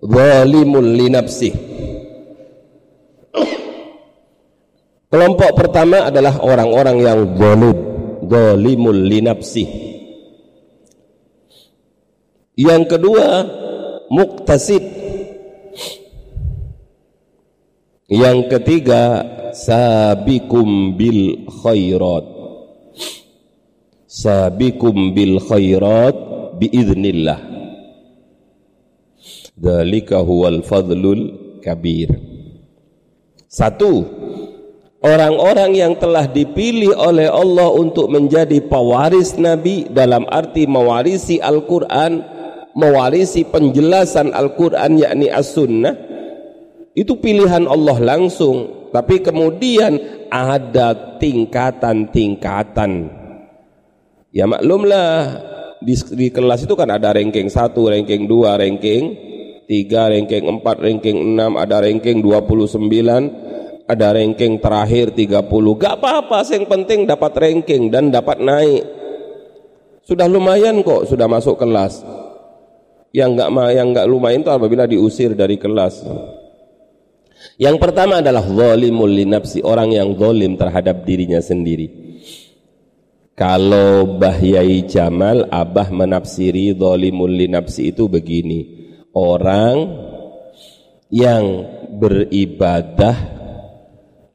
zalimun 0.00 0.86
li 0.96 1.06
nafsih 1.12 1.52
kelompok 5.12 5.50
pertama 5.52 6.08
adalah 6.08 6.40
orang-orang 6.40 6.96
yang 7.04 7.20
zalim 7.36 7.78
zalimul 8.24 8.96
li 8.96 9.20
nafsih 9.20 9.68
yang 12.56 12.88
kedua 12.88 13.44
muktasid 14.08 14.82
yang 18.10 18.50
ketiga 18.50 19.22
sabikum 19.54 20.98
bil 20.98 21.46
khairat. 21.62 22.26
Sabikum 24.10 25.14
bil 25.14 25.38
khairat 25.38 26.29
biiznillah 26.60 27.40
Dalika 29.56 30.20
huwal 30.20 30.60
fadlul 30.64 31.36
kabir 31.64 32.12
Satu 33.48 34.04
Orang-orang 35.00 35.72
yang 35.72 35.96
telah 35.96 36.28
dipilih 36.28 36.92
oleh 36.92 37.24
Allah 37.24 37.72
untuk 37.72 38.12
menjadi 38.12 38.60
pewaris 38.60 39.40
Nabi 39.40 39.88
dalam 39.88 40.28
arti 40.28 40.68
mewarisi 40.68 41.40
Al-Quran, 41.40 42.20
mewarisi 42.76 43.48
penjelasan 43.48 44.36
Al-Quran 44.36 45.00
yakni 45.00 45.32
As-Sunnah, 45.32 45.96
itu 46.92 47.16
pilihan 47.16 47.64
Allah 47.64 47.96
langsung. 47.96 48.92
Tapi 48.92 49.24
kemudian 49.24 49.96
ada 50.28 51.16
tingkatan-tingkatan. 51.16 52.92
Ya 54.36 54.44
maklumlah 54.44 55.16
di, 55.80 55.94
di 55.96 56.28
kelas 56.28 56.68
itu 56.68 56.76
kan 56.76 56.92
ada 56.92 57.16
ranking 57.16 57.48
1, 57.48 57.72
ranking 57.72 58.28
2, 58.28 58.62
ranking 58.62 59.02
3, 59.64 60.12
ranking 60.12 60.44
4, 60.60 60.86
ranking 60.86 61.18
6, 61.34 61.56
ada 61.56 61.76
ranking 61.80 62.18
29, 62.20 63.88
ada 63.88 64.08
ranking 64.14 64.52
terakhir 64.60 65.16
30. 65.16 65.80
Gak 65.80 65.94
apa-apa, 65.98 66.38
yang 66.52 66.64
penting 66.68 67.08
dapat 67.08 67.32
ranking 67.34 67.88
dan 67.88 68.12
dapat 68.12 68.38
naik. 68.38 68.84
Sudah 70.04 70.28
lumayan 70.28 70.84
kok, 70.84 71.08
sudah 71.08 71.26
masuk 71.26 71.56
kelas. 71.56 72.04
Yang 73.10 73.42
gak 73.42 73.50
yang 73.74 73.88
gak 73.90 74.06
lumayan 74.06 74.46
itu 74.46 74.52
apabila 74.52 74.86
diusir 74.86 75.34
dari 75.34 75.58
kelas. 75.58 76.06
Yang 77.56 77.76
pertama 77.80 78.20
adalah 78.20 78.44
zalimul 78.44 79.10
linafsi, 79.10 79.64
orang 79.64 79.96
yang 79.96 80.12
zalim 80.16 80.60
terhadap 80.60 81.08
dirinya 81.08 81.40
sendiri. 81.40 81.88
Kalau 83.40 84.20
Mbah 84.20 84.36
Yai 84.36 84.84
Jamal 84.84 85.48
Abah 85.48 85.88
menafsiri 85.88 86.76
Zolimul 86.76 87.40
linapsi 87.40 87.88
itu 87.88 88.04
begini. 88.04 88.92
Orang 89.16 89.96
yang 91.08 91.64
beribadah 91.96 93.16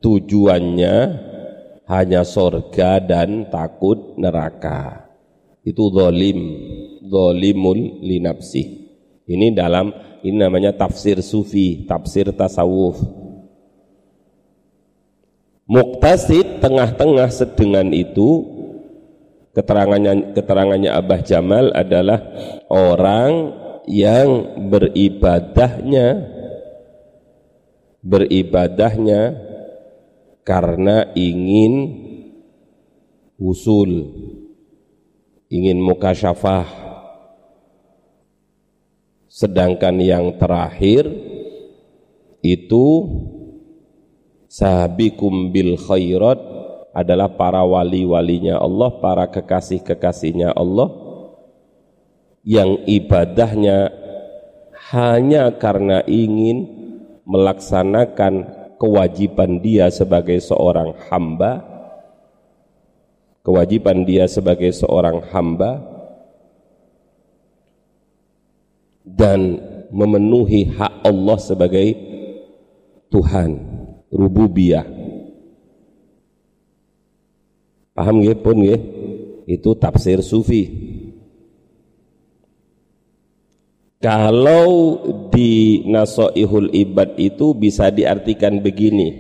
Tujuannya 0.02 0.98
hanya 1.86 2.22
sorga 2.26 2.98
dan 2.98 3.50
takut 3.54 4.18
neraka. 4.18 5.06
Itu 5.62 5.94
zolim 5.94 6.38
Zolimul 7.06 8.02
linapsi 8.02 8.90
Ini 9.26 9.54
dalam 9.54 9.94
ini 10.26 10.34
namanya 10.34 10.74
tafsir 10.74 11.22
sufi 11.22 11.86
Tafsir 11.86 12.34
tasawuf. 12.34 13.02
Muktasid 15.70 16.62
tengah-tengah 16.62 17.30
sedengan 17.30 17.90
itu 17.90 18.55
keterangannya 19.56 20.36
keterangannya 20.36 20.92
Abah 20.92 21.22
Jamal 21.24 21.72
adalah 21.72 22.20
orang 22.68 23.56
yang 23.88 24.60
beribadahnya 24.68 26.08
beribadahnya 28.04 29.22
karena 30.46 31.10
ingin 31.18 31.74
usul 33.40 34.12
ingin 35.50 35.80
mukasyafah 35.80 36.68
sedangkan 39.32 39.96
yang 40.04 40.26
terakhir 40.36 41.08
itu 42.46 42.86
sabikum 44.46 45.50
bil 45.52 45.76
khairat 45.76 46.40
adalah 46.96 47.28
para 47.36 47.60
wali-walinya 47.60 48.56
Allah, 48.56 48.88
para 49.04 49.28
kekasih-kekasihnya 49.28 50.56
Allah 50.56 50.88
yang 52.48 52.88
ibadahnya 52.88 53.92
hanya 54.96 55.52
karena 55.60 56.08
ingin 56.08 56.72
melaksanakan 57.28 58.48
kewajiban 58.80 59.60
dia 59.60 59.92
sebagai 59.92 60.40
seorang 60.40 60.96
hamba. 61.12 61.68
Kewajiban 63.44 64.08
dia 64.08 64.32
sebagai 64.32 64.72
seorang 64.72 65.20
hamba. 65.36 65.84
Dan 69.06 69.60
memenuhi 69.92 70.72
hak 70.80 71.06
Allah 71.06 71.38
sebagai 71.38 71.88
Tuhan 73.14 73.62
rububiyah 74.10 75.05
paham 77.96 78.20
nggih 78.20 78.38
pun 78.44 78.60
nggih 78.60 78.82
itu 79.48 79.72
tafsir 79.80 80.20
sufi 80.20 80.64
Kalau 84.06 85.02
di 85.34 85.82
Nasoihul 85.90 86.70
Ibad 86.70 87.18
itu 87.18 87.58
bisa 87.58 87.90
diartikan 87.90 88.62
begini. 88.62 89.18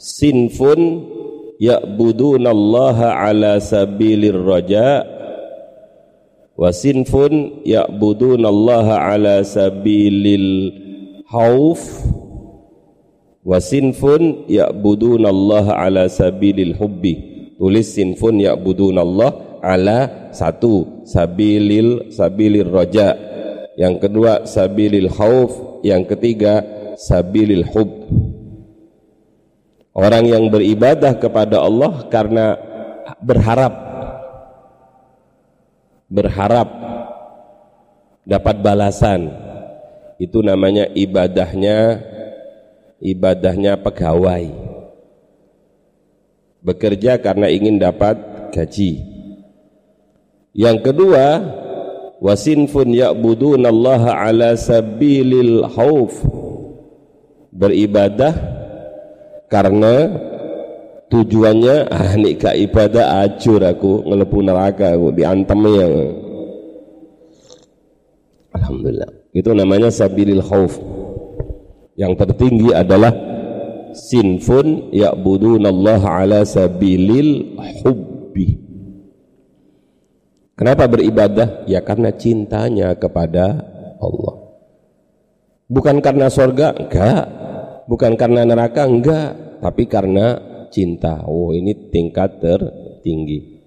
Sinfun 0.00 1.12
ya'budunallaha 1.60 3.20
ala 3.20 3.60
sabilir 3.60 4.40
raja 4.40 5.04
wa 6.56 6.72
sinfun 6.72 7.62
ya'budunallaha 7.68 9.12
ala 9.12 9.44
sabilil 9.44 10.72
hauf 11.28 11.84
wa 13.42 13.58
sinfun 13.58 14.46
ya'budunallaha 14.46 15.78
ala 15.78 16.06
sabilil 16.06 16.74
hubbi. 16.78 17.14
Tulis 17.58 17.94
sinfun 17.94 18.42
ya'budunallaha 18.42 19.62
ala 19.62 20.30
satu 20.34 21.06
sabilil 21.06 22.10
sabilil 22.10 22.66
roja 22.66 23.14
yang 23.78 24.02
kedua 24.02 24.42
sabilil 24.42 25.06
khauf 25.06 25.82
yang 25.86 26.02
ketiga 26.02 26.66
sabilil 26.98 27.66
hub. 27.70 27.90
Orang 29.92 30.24
yang 30.24 30.48
beribadah 30.48 31.20
kepada 31.20 31.60
Allah 31.60 32.08
karena 32.08 32.56
berharap 33.20 33.74
berharap 36.08 36.68
dapat 38.24 38.56
balasan. 38.64 39.28
Itu 40.16 40.40
namanya 40.40 40.88
ibadahnya 40.96 41.98
ibadahnya 43.02 43.82
pegawai 43.82 44.46
bekerja 46.62 47.18
karena 47.18 47.50
ingin 47.50 47.82
dapat 47.82 48.14
gaji 48.54 49.12
yang 50.52 50.84
kedua, 50.84 51.40
wasinfun 52.20 52.92
ya'budunallaha 52.92 54.20
ala 54.28 54.52
sabilil 54.52 55.64
hauf. 55.64 56.12
Beribadah 57.52 58.32
karena 59.48 60.08
tujuannya 61.08 61.88
ah 61.88 62.16
nikah 62.16 62.56
ibadah 62.56 63.28
acur 63.28 63.60
aku 63.60 64.08
ngelepu 64.08 64.40
neraka 64.44 64.92
aku 64.96 65.08
diantem 65.12 65.60
ya. 65.72 65.88
Alhamdulillah. 68.56 69.08
Itu 69.32 69.56
namanya 69.56 69.88
sabilil 69.88 70.44
khauf. 70.44 70.76
Yang 71.92 72.12
tertinggi 72.24 72.70
adalah 72.72 73.12
sinfun 73.92 74.88
ya'budunallaha 74.92 76.24
ala 76.24 76.40
sabilil 76.48 77.60
hubbi 77.84 78.62
Kenapa 80.62 80.86
beribadah? 80.86 81.64
Ya 81.66 81.82
karena 81.82 82.14
cintanya 82.14 82.94
kepada 82.94 83.66
Allah. 83.98 84.34
Bukan 85.66 86.04
karena 86.04 86.30
surga, 86.30 86.76
enggak. 86.76 87.24
Bukan 87.90 88.14
karena 88.14 88.44
neraka, 88.44 88.84
enggak. 88.84 89.58
Tapi 89.58 89.88
karena 89.88 90.38
cinta. 90.68 91.24
Oh 91.24 91.50
ini 91.56 91.72
tingkat 91.90 92.38
tertinggi. 92.38 93.58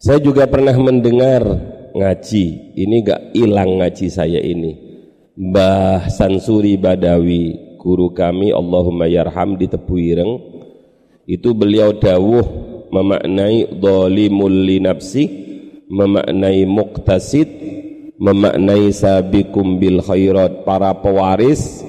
Saya 0.00 0.22
juga 0.22 0.46
pernah 0.46 0.72
mendengar 0.78 1.42
ngaji. 1.92 2.44
Ini 2.78 2.96
enggak 3.02 3.22
hilang 3.34 3.82
ngaji 3.82 4.06
saya 4.08 4.40
ini. 4.40 4.85
Mbah 5.36 6.08
Sansuri 6.08 6.80
Badawi, 6.80 7.76
guru 7.76 8.08
kami 8.08 8.56
Allahumma 8.56 9.04
yarham 9.04 9.60
di 9.60 9.68
Tebuireng, 9.68 10.40
itu 11.28 11.52
beliau 11.52 11.92
dawuh 11.92 12.40
memaknai 12.88 13.68
dhalimul 13.76 14.64
li 14.64 14.80
nafsi 14.80 15.28
memaknai 15.92 16.64
muktasid 16.64 17.52
memaknai 18.16 18.88
sabikum 18.96 19.76
bil 19.76 20.00
khairat. 20.00 20.64
Para 20.64 20.96
pewaris 21.04 21.84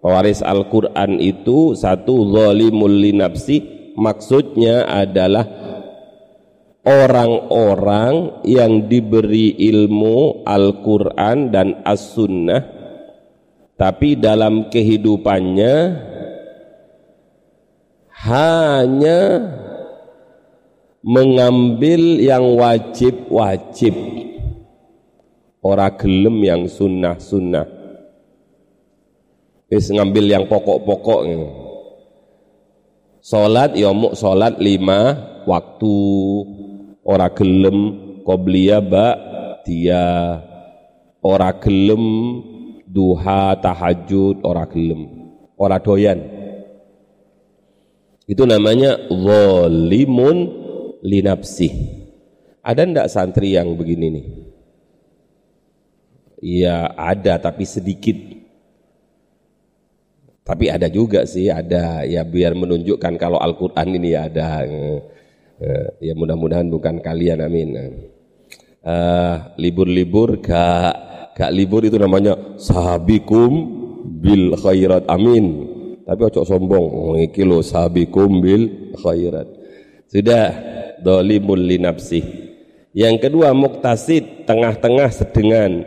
pewaris 0.00 0.40
Al-Qur'an 0.40 1.20
itu 1.20 1.76
satu 1.76 2.24
zalimul 2.32 2.88
li 2.88 3.12
nafsi 3.12 3.60
maksudnya 4.00 4.88
adalah 4.88 5.44
orang-orang 6.82 8.42
yang 8.42 8.90
diberi 8.90 9.54
ilmu 9.70 10.42
Al-Qur'an 10.42 11.54
dan 11.54 11.82
As-Sunnah 11.86 12.62
tapi 13.78 14.14
dalam 14.14 14.70
kehidupannya 14.70 15.74
hanya 18.22 19.20
mengambil 21.02 22.22
yang 22.22 22.54
wajib-wajib. 22.54 23.94
Ora 25.62 25.90
gelem 25.98 26.42
yang 26.46 26.62
sunnah-sunnah. 26.70 27.66
Wis 29.66 29.90
ngambil 29.90 30.24
yang 30.30 30.44
pokok-pokok 30.46 31.20
salat 33.22 33.78
ya 33.78 33.94
muk 33.94 34.18
salat 34.18 34.58
lima 34.58 35.14
waktu 35.46 35.94
ora 37.02 37.28
gelem 37.30 37.78
qobliya 38.22 38.78
ba 38.78 39.06
dia 39.66 40.38
ora 41.22 41.50
gelem 41.58 42.04
duha 42.86 43.58
tahajud 43.58 44.42
ora 44.42 44.66
gelem 44.66 45.30
ora 45.58 45.78
doyan 45.82 46.42
itu 48.32 48.46
namanya 48.46 48.96
zalimun 49.10 50.62
linapsi. 51.02 51.68
Ada 52.62 52.86
ndak 52.86 53.10
santri 53.10 53.58
yang 53.58 53.74
begini 53.74 54.06
nih? 54.08 54.26
Iya 56.42 56.94
ada 56.94 57.42
tapi 57.42 57.66
sedikit. 57.66 58.14
Tapi 60.42 60.70
ada 60.70 60.90
juga 60.90 61.22
sih, 61.22 61.52
ada 61.52 62.02
ya 62.02 62.26
biar 62.26 62.54
menunjukkan 62.58 63.14
kalau 63.18 63.38
Al-Quran 63.38 63.88
ini 63.98 64.10
ada. 64.14 64.66
Eh, 65.62 66.10
ya 66.10 66.14
mudah-mudahan 66.18 66.66
bukan 66.66 66.98
kalian, 66.98 67.38
amin. 67.38 67.78
Uh, 68.82 69.54
libur-libur 69.62 70.42
gak, 70.42 70.94
gak 71.38 71.54
libur 71.54 71.86
itu 71.86 71.94
namanya 72.02 72.58
sahabikum 72.58 73.50
bil 74.18 74.58
khairat, 74.58 75.06
amin. 75.06 75.70
Tapi 76.02 76.18
ojo 76.18 76.42
sombong, 76.42 76.86
oh, 76.90 77.14
iki 77.14 77.46
lo 77.46 77.62
sahabikum 77.62 78.42
bil 78.42 78.90
khairat. 78.98 79.46
Sudah, 80.10 80.50
dolimul 80.98 81.62
linapsi. 81.62 82.22
Yang 82.90 83.30
kedua 83.30 83.54
muktasid 83.54 84.50
tengah-tengah 84.50 85.14
sedengan 85.14 85.86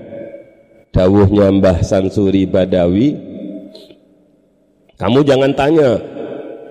dawuhnya 0.95 1.51
Mbah 1.51 1.84
Sansuri 1.84 2.47
Badawi. 2.47 3.15
Kamu 4.95 5.19
jangan 5.28 5.51
tanya 5.51 5.99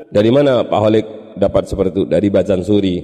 dari 0.08 0.32
mana 0.32 0.64
Pak 0.64 0.80
Holik 0.80 1.23
dapat 1.38 1.70
seperti 1.70 1.92
itu 2.00 2.02
dari 2.06 2.26
Mbah 2.30 2.44
Sansuri. 2.46 2.96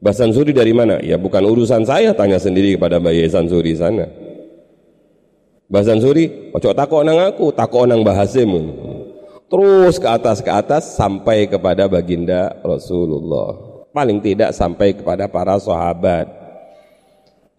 Mbah 0.00 0.14
Sansuri 0.14 0.50
dari 0.54 0.72
mana? 0.72 0.98
Ya 1.04 1.20
bukan 1.20 1.44
urusan 1.44 1.84
saya 1.84 2.16
tanya 2.16 2.40
sendiri 2.40 2.74
kepada 2.78 2.98
Mbah 2.98 3.14
Sansuri 3.28 3.76
sana. 3.76 4.06
Mbah 5.70 5.84
Sansuri, 5.86 6.50
ojo 6.50 6.70
takok 6.74 7.02
nang 7.06 7.22
aku, 7.22 7.54
takok 7.54 7.86
nang 7.86 8.02
Mbah 8.02 8.26
Hasim. 8.26 8.50
Terus 9.50 9.98
ke 9.98 10.06
atas 10.06 10.42
ke 10.42 10.50
atas 10.50 10.94
sampai 10.94 11.50
kepada 11.50 11.90
baginda 11.90 12.54
Rasulullah 12.62 13.70
paling 13.90 14.22
tidak 14.22 14.54
sampai 14.54 14.94
kepada 14.94 15.26
para 15.26 15.58
sahabat. 15.58 16.26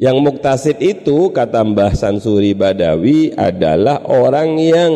Yang 0.02 0.18
muktasid 0.18 0.78
itu 0.82 1.30
kata 1.30 1.62
Mbah 1.62 1.94
Sansuri 1.94 2.58
Badawi 2.58 3.38
adalah 3.38 4.02
orang 4.10 4.58
yang 4.58 4.92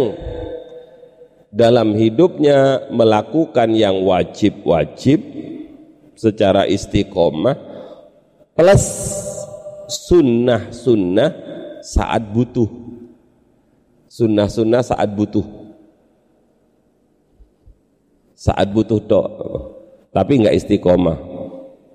dalam 1.55 1.95
hidupnya 1.95 2.91
melakukan 2.91 3.71
yang 3.71 4.03
wajib-wajib 4.03 5.23
secara 6.11 6.67
istiqomah 6.67 7.55
plus 8.51 8.83
sunnah-sunnah 9.87 11.31
saat 11.79 12.27
butuh. 12.27 12.67
Sunnah-sunnah 14.11 14.83
saat 14.83 15.09
butuh. 15.15 15.47
Saat 18.35 18.67
butuh 18.75 18.99
tok. 19.07 19.29
Tapi 20.11 20.43
enggak 20.43 20.59
istiqomah. 20.59 21.17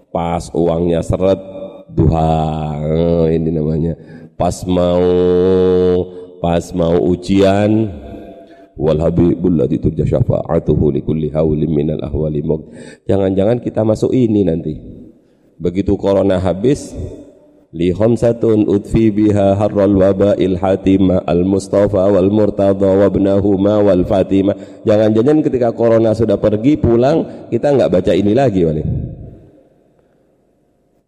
Pas 0.09 0.49
uangnya 0.57 1.05
seret 1.05 1.39
duha 1.93 2.81
oh, 2.81 3.27
ini 3.29 3.53
namanya. 3.53 3.95
Pas 4.41 4.65
mau 4.65 5.05
pas 6.41 6.65
mau 6.73 6.97
ujian 7.13 7.93
wal 8.81 8.97
habibul 8.97 9.53
ladzi 9.53 9.77
turja 9.77 10.09
syafa'atuhu 10.09 10.97
li 10.97 11.01
kulli 11.05 11.29
haulin 11.29 11.69
minal 11.69 12.01
ahwali 12.01 12.41
Jangan-jangan 13.05 13.61
kita 13.61 13.85
masuk 13.85 14.17
ini 14.17 14.49
nanti. 14.49 14.81
Begitu 15.61 16.01
corona 16.01 16.41
habis, 16.41 16.97
li 17.77 17.93
khamsatun 17.93 18.65
udfi 18.65 19.13
biha 19.13 19.61
harral 19.61 19.93
il 20.41 20.57
hatima 20.57 21.21
al 21.29 21.45
mustafa 21.45 22.09
wal 22.09 22.33
murtada 22.33 22.89
wa 22.89 23.07
ibnahuma 23.07 23.79
wal 23.79 24.03
fatima 24.03 24.57
jangan-jangan 24.83 25.39
ketika 25.47 25.71
corona 25.71 26.11
sudah 26.11 26.35
pergi 26.35 26.75
pulang 26.81 27.47
kita 27.53 27.71
enggak 27.71 27.93
baca 27.93 28.13
ini 28.17 28.33
lagi 28.33 28.65
wali. 28.65 28.85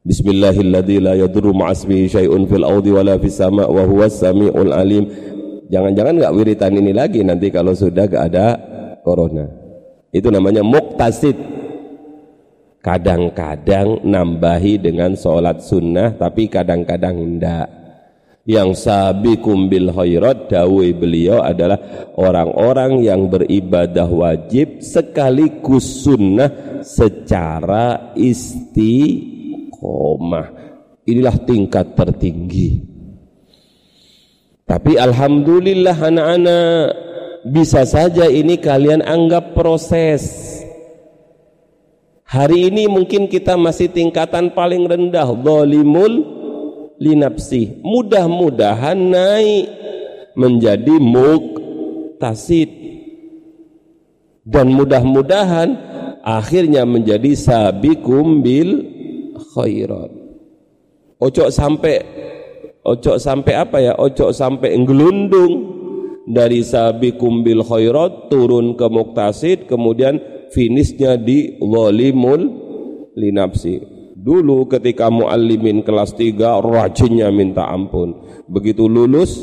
Bismillahilladzi 0.02 0.98
la 0.98 1.14
yadurru 1.14 1.54
ma'asmihi 1.54 2.10
syai'un 2.10 2.42
fil 2.50 2.66
ardi 2.66 2.90
wala 2.90 3.22
fis 3.22 3.38
sama' 3.38 3.70
wa 3.70 3.86
huwas 3.86 4.18
samiul 4.18 4.74
alim 4.74 5.06
jangan-jangan 5.72 6.20
enggak 6.20 6.36
wiritan 6.36 6.76
ini 6.76 6.92
lagi 6.92 7.24
nanti 7.24 7.48
kalau 7.48 7.72
sudah 7.72 8.04
enggak 8.04 8.28
ada 8.28 8.46
corona. 9.00 9.48
Itu 10.12 10.28
namanya 10.28 10.60
muktasid. 10.60 11.34
Kadang-kadang 12.82 14.02
nambahi 14.02 14.76
dengan 14.76 15.14
sholat 15.14 15.62
sunnah 15.62 16.18
tapi 16.18 16.50
kadang-kadang 16.50 17.14
tidak 17.14 17.70
yang 18.42 18.74
sabikum 18.74 19.70
bil 19.70 19.94
khairat 19.94 20.50
dawe 20.50 20.86
beliau 20.90 21.38
adalah 21.46 21.78
orang-orang 22.18 23.06
yang 23.06 23.30
beribadah 23.30 24.10
wajib 24.10 24.82
sekaligus 24.82 26.02
sunnah 26.02 26.82
secara 26.82 28.10
istiqomah. 28.18 28.98
Inilah 31.06 31.38
tingkat 31.46 31.94
tertinggi 31.94 32.91
tapi 34.72 34.96
alhamdulillah 34.96 35.92
anak-anak 35.92 36.96
bisa 37.44 37.84
saja 37.84 38.24
ini 38.24 38.56
kalian 38.56 39.04
anggap 39.04 39.52
proses 39.52 40.52
Hari 42.32 42.72
ini 42.72 42.88
mungkin 42.88 43.28
kita 43.28 43.60
masih 43.60 43.92
tingkatan 43.92 44.56
paling 44.56 44.88
rendah 44.88 45.28
zalimul 45.36 46.24
linapsi. 46.96 47.76
Mudah-mudahan 47.84 48.96
naik 48.96 49.68
menjadi 50.32 50.96
muktasid. 50.96 52.72
Dan 54.48 54.72
mudah-mudahan 54.72 55.76
akhirnya 56.24 56.88
menjadi 56.88 57.36
sabikum 57.36 58.40
bil 58.40 58.80
khairat. 59.52 60.08
Ojo 61.20 61.52
sampai 61.52 62.00
ojo 62.82 63.18
sampai 63.18 63.54
apa 63.56 63.78
ya? 63.82 63.94
Ojo 63.98 64.32
sampai 64.34 64.78
ngelundung. 64.78 65.82
Dari 66.22 66.62
sabikum 66.62 67.42
bil 67.42 67.66
khairat 67.66 68.30
turun 68.30 68.78
ke 68.78 68.86
muktasid 68.86 69.66
kemudian 69.66 70.22
finishnya 70.54 71.18
di 71.18 71.58
walimul 71.58 72.46
linapsi 73.18 73.82
dulu 74.22 74.70
ketika 74.70 75.10
muallimin 75.10 75.82
kelas 75.82 76.14
3 76.14 76.62
rajinnya 76.62 77.26
minta 77.34 77.66
ampun. 77.66 78.22
Begitu 78.46 78.86
lulus 78.86 79.42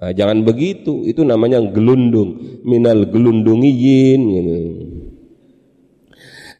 nah, 0.00 0.16
jangan 0.16 0.40
begitu. 0.40 1.04
Itu 1.04 1.28
namanya 1.28 1.60
gelundung. 1.60 2.64
Minal 2.64 3.04
gelundungiyin 3.04 4.20
gitu. 4.24 4.56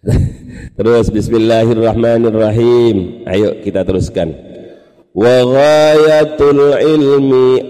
terus 0.77 1.09
bismillahirrahmanirrahim. 1.09 3.25
Ayo 3.25 3.65
kita 3.65 3.81
teruskan 3.89 4.54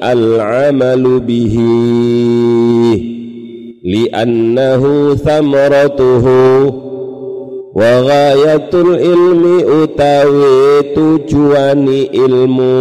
al 0.00 0.40
amalu 0.40 1.20
bihi 1.20 1.76
li'annahu 3.84 5.12
thamaratuhu. 5.20 6.40
Wa 7.74 8.00
ghayatul 8.08 8.96
ilmi 8.96 9.60
utawi 9.60 10.96
tujuani 10.96 12.08
ilmu. 12.16 12.80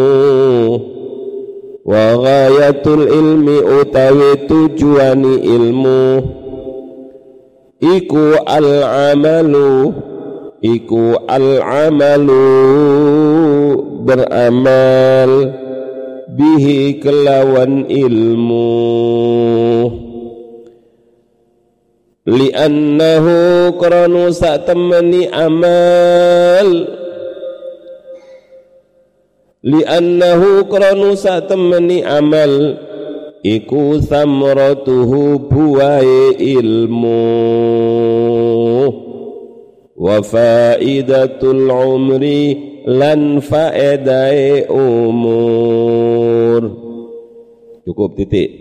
Wa 1.84 2.16
ghayatul 2.24 3.04
ilmi 3.12 3.58
utawi 3.82 4.48
tujuani 4.48 5.44
ilmu. 5.44 6.24
Iku 7.84 8.40
al 8.48 8.84
amalu 9.12 9.92
iku 10.64 11.20
al 11.28 11.60
amalu 11.60 12.48
beramal 14.04 15.32
bihi 16.28 17.00
kelawan 17.00 17.88
ilmu. 17.88 18.72
Li'annahu 22.24 23.76
sak 24.32 24.64
temani 24.68 25.28
amal. 25.28 26.68
Li'annahu 29.64 30.68
sak 31.20 31.52
temani 31.52 32.00
amal. 32.04 32.80
Iku 33.44 34.00
samratuhu 34.00 35.52
buai 35.52 36.40
ilmu. 36.40 37.28
Wa 40.00 40.24
faidatul 40.24 41.68
umri 41.68 42.73
lan 42.88 43.40
faedai 43.40 44.68
umur. 44.68 46.62
Cukup 47.84 48.16
titik. 48.16 48.52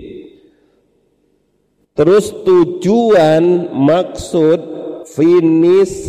Terus 1.93 2.33
tujuan 2.43 3.69
maksud 3.77 4.61
finish 5.13 6.09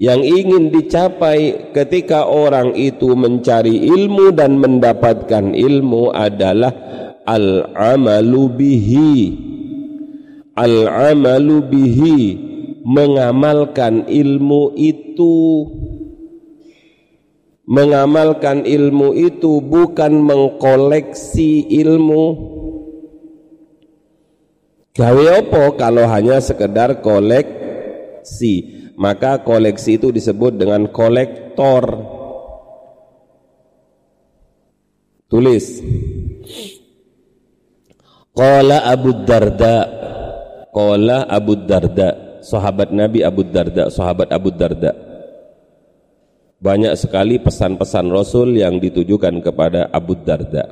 yang 0.00 0.24
ingin 0.24 0.72
dicapai 0.74 1.70
ketika 1.76 2.26
orang 2.26 2.74
itu 2.74 3.14
mencari 3.14 3.86
ilmu 3.86 4.32
dan 4.34 4.58
mendapatkan 4.58 5.54
ilmu 5.54 6.10
adalah 6.10 6.72
al-amalu 7.28 8.42
bihi. 8.50 9.14
Al-amalu 10.58 11.56
bihi 11.70 12.18
mengamalkan 12.82 14.10
ilmu 14.10 14.74
itu 14.74 15.36
mengamalkan 17.70 18.66
ilmu 18.66 19.14
itu 19.14 19.62
bukan 19.62 20.18
mengkoleksi 20.18 21.70
ilmu 21.70 22.58
Gawe 24.90 25.24
opo 25.40 25.80
kalau 25.80 26.04
hanya 26.10 26.42
sekedar 26.44 26.98
koleksi? 27.00 28.54
Maka 29.00 29.40
koleksi 29.40 29.96
itu 29.96 30.12
disebut 30.12 30.60
dengan 30.60 30.90
kolektor. 30.92 32.04
Tulis. 35.30 35.80
Qala 38.36 38.92
Abu 38.92 39.24
Darda. 39.24 39.76
Qala 40.68 41.24
Abu 41.30 41.54
Darda. 41.64 42.42
Sahabat 42.44 42.92
Nabi 42.92 43.24
Abu 43.24 43.46
Darda, 43.46 43.88
sahabat 43.88 44.28
Abu 44.34 44.52
Darda. 44.52 45.09
Banyak 46.60 46.92
sekali 46.92 47.40
pesan-pesan 47.40 48.12
Rasul 48.12 48.60
yang 48.60 48.76
ditujukan 48.76 49.40
kepada 49.40 49.88
Abu 49.88 50.12
Darda. 50.20 50.68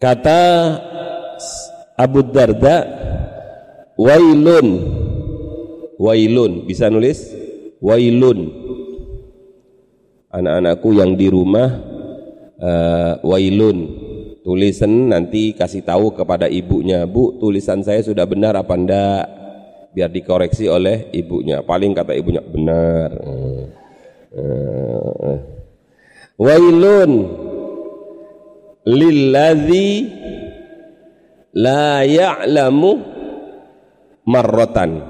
Kata 0.00 0.40
Abu 2.00 2.24
Darda 2.32 2.76
wailun 4.00 4.68
wailun. 6.00 6.64
Bisa 6.64 6.88
nulis? 6.88 7.32
Wailun. 7.80 8.64
Anak-anakku 10.32 10.96
yang 10.96 11.16
di 11.16 11.28
rumah 11.28 11.68
uh, 12.60 13.12
wailun. 13.24 14.08
Tulisan 14.40 15.10
nanti 15.10 15.52
kasih 15.58 15.82
tahu 15.82 16.14
kepada 16.14 16.46
ibunya 16.46 17.02
bu 17.02 17.34
tulisan 17.42 17.82
saya 17.82 17.98
sudah 17.98 18.22
benar 18.30 18.54
apa 18.54 18.78
enggak 18.78 19.26
biar 19.96 20.12
dikoreksi 20.12 20.68
oleh 20.68 21.08
ibunya. 21.16 21.64
Paling 21.64 21.96
kata 21.96 22.12
ibunya 22.12 22.44
benar. 22.44 23.16
Wailun 26.36 27.12
lilladzi 28.84 30.12
la 31.56 32.04
ya'lamu 32.04 33.00
marratan. 34.28 35.00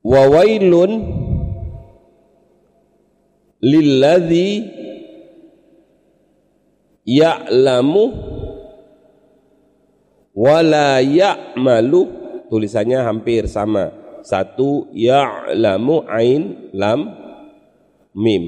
Wa 0.00 0.22
wailun 0.32 0.90
lilladzi 3.60 4.64
ya'lamu 7.04 8.04
wala 10.38 11.02
ya'malu. 11.02 12.02
Tulisannya 12.46 13.02
hampir 13.02 13.50
sama. 13.50 13.90
Satu 14.22 14.86
ya'lamu 14.94 16.06
ain 16.06 16.70
lam 16.70 17.10
mim. 18.14 18.44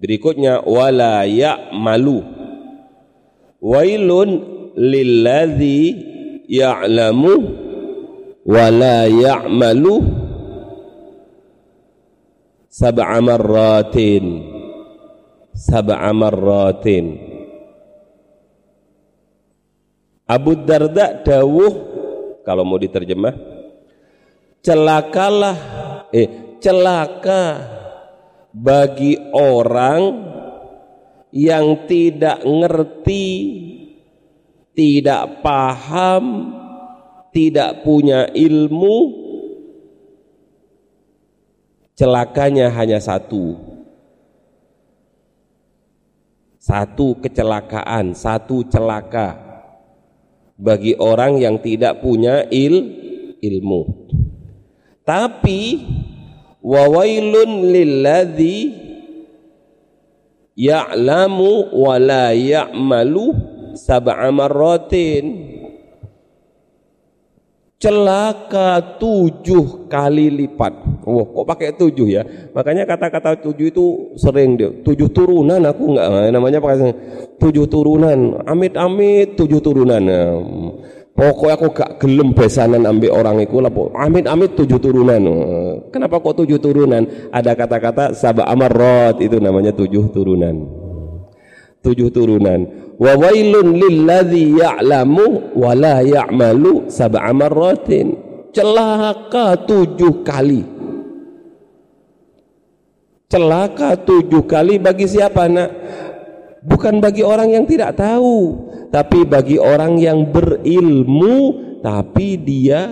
Berikutnya 0.00 0.64
wala 0.64 1.28
ya'malu. 1.28 2.24
Wailun 3.60 4.30
lilladzi 4.76 5.80
ya'lamu 6.48 7.34
wala 8.44 9.06
ya'malu 9.08 9.94
sab'a 12.66 13.18
marratin. 13.22 14.52
Sab'a 15.54 16.10
marratin 16.10 17.23
Abu 20.24 20.56
Darda 20.64 21.20
dawuh 21.20 21.72
kalau 22.44 22.64
mau 22.64 22.80
diterjemah 22.80 23.34
celakalah 24.64 25.56
eh 26.12 26.58
celaka 26.60 27.44
bagi 28.52 29.20
orang 29.32 30.02
yang 31.34 31.84
tidak 31.84 32.40
ngerti 32.40 33.26
tidak 34.74 35.44
paham 35.44 36.54
tidak 37.34 37.82
punya 37.82 38.30
ilmu. 38.30 39.26
Celakanya 41.98 42.70
hanya 42.70 43.02
satu. 43.02 43.58
Satu 46.58 47.18
kecelakaan 47.20 48.16
satu 48.16 48.64
celaka 48.72 49.43
bagi 50.54 50.94
orang 50.98 51.38
yang 51.38 51.58
tidak 51.58 52.00
punya 52.00 52.46
il 52.50 52.74
ilmu. 53.42 53.82
Tapi 55.04 55.60
wawailun 56.64 57.68
lilladzi 57.68 58.58
ya'lamu 60.56 61.74
wa 61.74 61.94
la 62.00 62.32
ya'malu 62.32 63.34
sab'a 63.76 64.30
marratin 64.32 65.53
celaka 67.78 68.96
tujuh 68.96 69.90
kali 69.92 70.32
lipat. 70.32 71.04
Wah, 71.04 71.26
kok 71.28 71.44
pakai 71.44 71.76
tujuh 71.76 72.06
ya? 72.08 72.22
Makanya 72.56 72.88
kata-kata 72.88 73.44
tujuh 73.44 73.66
itu 73.68 74.16
sering 74.16 74.56
dia. 74.56 74.72
Tujuh 74.72 75.12
turunan 75.12 75.60
aku 75.68 75.92
nggak 75.92 76.32
namanya 76.32 76.58
pakai 76.64 76.96
tujuh 77.36 77.68
turunan. 77.68 78.40
Amit-amit 78.48 79.36
tujuh 79.36 79.60
turunan. 79.60 80.00
Nah, 80.00 80.32
pokoknya 81.12 81.54
aku 81.60 81.66
gak 81.76 81.90
gelem 82.00 82.32
besanan 82.32 82.88
ambil 82.88 83.14
orang 83.14 83.44
itu 83.44 83.60
lah. 83.60 83.70
Amit-amit 84.00 84.56
tujuh 84.56 84.80
turunan. 84.80 85.22
Kenapa 85.92 86.24
kok 86.24 86.40
tujuh 86.40 86.58
turunan? 86.58 87.04
Ada 87.30 87.52
kata-kata 87.52 88.16
sabah 88.16 88.48
amarot 88.48 89.20
itu 89.20 89.36
namanya 89.38 89.76
tujuh 89.76 90.08
turunan. 90.08 90.83
Tujuh 91.84 92.08
turunan. 92.08 92.64
Wa 92.96 93.12
wailun 93.12 93.76
lilladzi 93.76 94.56
ya'lamu 94.56 95.52
wa 95.52 95.76
la 95.76 96.00
ya'malu 96.00 96.88
sab'a 96.88 97.28
marratin. 97.36 98.16
Celaka 98.56 99.60
tujuh 99.68 100.24
kali. 100.24 100.64
Celaka 103.28 104.00
tujuh 104.00 104.48
kali 104.48 104.80
bagi 104.80 105.04
siapa 105.04 105.44
nak? 105.44 105.70
Bukan 106.64 107.04
bagi 107.04 107.20
orang 107.20 107.52
yang 107.52 107.68
tidak 107.68 108.00
tahu 108.00 108.56
tapi 108.88 109.28
bagi 109.28 109.60
orang 109.60 110.00
yang 110.00 110.24
berilmu 110.32 111.60
tapi 111.84 112.40
dia 112.40 112.88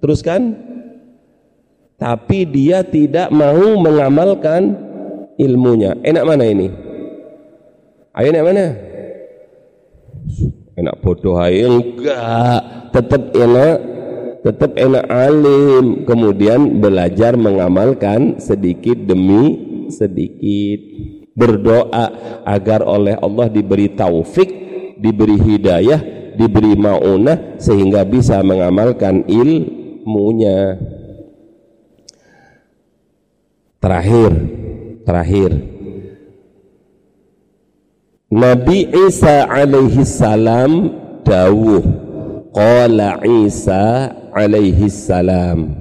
teruskan 0.00 0.56
tapi 2.00 2.48
dia 2.48 2.80
tidak 2.80 3.28
mau 3.28 3.76
mengamalkan 3.76 4.72
ilmunya. 5.36 6.00
Enak 6.00 6.24
mana 6.24 6.48
ini 6.48 6.87
ayo 8.18 8.34
enak 8.34 8.44
mana? 8.44 8.66
Enak 10.74 10.96
bodoh 11.02 11.38
aja 11.38 11.70
enggak. 11.70 12.60
Tetap 12.90 13.22
enak 13.34 13.76
tetap 14.42 14.70
enak 14.74 15.04
alim. 15.06 16.02
Kemudian 16.02 16.82
belajar 16.82 17.38
mengamalkan 17.38 18.42
sedikit 18.42 18.98
demi 18.98 19.86
sedikit. 19.90 20.80
Berdoa 21.38 22.10
agar 22.42 22.82
oleh 22.82 23.14
Allah 23.22 23.46
diberi 23.46 23.94
taufik 23.94 24.50
diberi 24.98 25.38
hidayah 25.38 26.02
diberi 26.34 26.74
maunah 26.74 27.58
sehingga 27.62 28.02
bisa 28.02 28.42
mengamalkan 28.42 29.22
ilmunya. 29.30 30.78
Terakhir 33.78 34.34
terakhir 35.06 35.77
Nabi 38.28 38.84
Isa 39.08 39.48
alaihi 39.48 40.04
salam 40.04 40.92
dawuh. 41.24 41.80
Qala 42.52 43.24
Isa 43.24 44.12
alaihi 44.36 44.92
salam. 44.92 45.72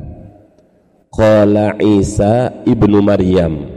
Qala 1.11 1.75
Isa 1.75 2.55
ibnu 2.63 3.03
Maryam. 3.03 3.67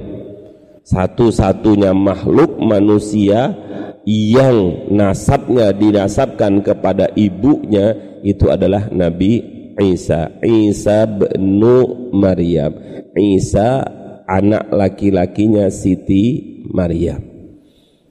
Satu-satunya 0.86 1.90
makhluk 1.90 2.62
manusia 2.62 3.58
yang 4.06 4.86
nasabnya 4.86 5.74
dinasabkan 5.74 6.62
kepada 6.62 7.10
ibunya 7.18 7.98
itu 8.22 8.54
adalah 8.54 8.86
Nabi 8.86 9.42
Isa. 9.82 10.30
Isa 10.46 11.10
bin 11.10 11.58
Maryam. 12.14 12.70
Isa 13.18 13.82
anak 14.30 14.70
laki-lakinya 14.70 15.66
Siti 15.74 16.62
Maryam 16.70 17.29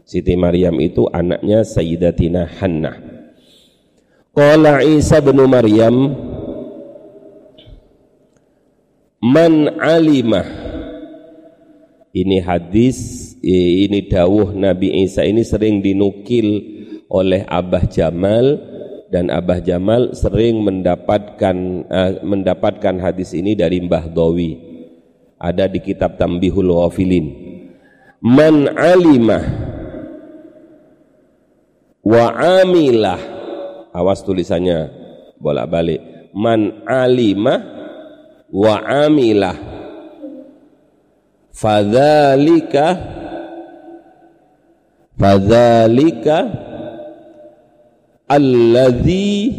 Siti 0.10 0.34
Maryam 0.34 0.82
itu 0.82 1.06
anaknya 1.14 1.62
Sayyidatina 1.62 2.50
Hannah. 2.58 2.98
Qala 4.34 4.82
Isa 4.82 5.22
bin 5.22 5.38
Maryam 5.46 6.18
Man 9.22 9.70
alimah 9.78 10.50
Ini 12.10 12.42
hadis 12.42 12.98
ini 13.46 14.10
dawuh 14.10 14.50
Nabi 14.58 15.06
Isa 15.06 15.22
ini 15.30 15.46
sering 15.46 15.86
dinukil 15.86 16.58
oleh 17.06 17.46
Abah 17.46 17.86
Jamal 17.86 18.58
dan 19.14 19.30
Abah 19.30 19.62
Jamal 19.62 20.18
sering 20.18 20.66
mendapatkan 20.66 21.58
uh, 21.86 22.12
mendapatkan 22.26 22.98
hadis 22.98 23.38
ini 23.38 23.54
dari 23.54 23.78
Mbah 23.86 24.10
Dawi. 24.10 24.58
Ada 25.38 25.70
di 25.70 25.86
kitab 25.86 26.18
Tambihul 26.18 26.74
Ghafilin. 26.74 27.28
Man 28.26 28.74
alimah 28.74 29.69
wa 32.04 32.26
amilah. 32.36 33.20
Awas 33.94 34.24
tulisannya. 34.24 34.92
Bolak-balik. 35.40 36.32
Man 36.36 36.84
alima 36.86 37.58
wa 38.52 38.76
amilah. 38.84 39.56
Fadzalika 41.56 42.96
fadzalika 45.20 46.48
alladzi 48.32 49.52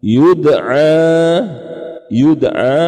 yud'a 0.00 0.88
yud'a 2.08 2.80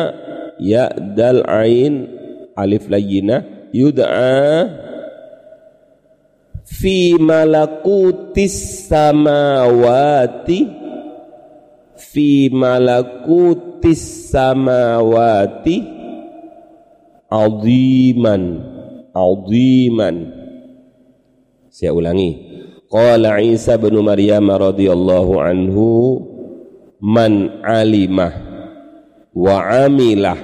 ya 0.56 0.88
dal 0.96 1.44
ain 1.44 2.08
alif 2.56 2.88
layyina 2.88 3.68
yud'a 3.76 4.40
fi 6.72 7.20
malakutis 7.20 8.88
samawati 8.88 10.64
fi 11.96 12.48
malakutis 12.48 14.32
samawati 14.32 15.76
aziman 17.28 18.42
aziman. 19.12 20.16
Saya 21.72 21.92
ulangi. 21.96 22.52
Qala 22.92 23.40
Isa 23.40 23.80
bin 23.80 23.96
Maryam 24.04 24.52
radhiyallahu 24.52 25.40
anhu 25.40 25.88
man 27.00 27.64
alimah 27.64 28.32
wa 29.32 29.64
amilah 29.88 30.36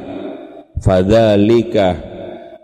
fadzalika 0.80 2.00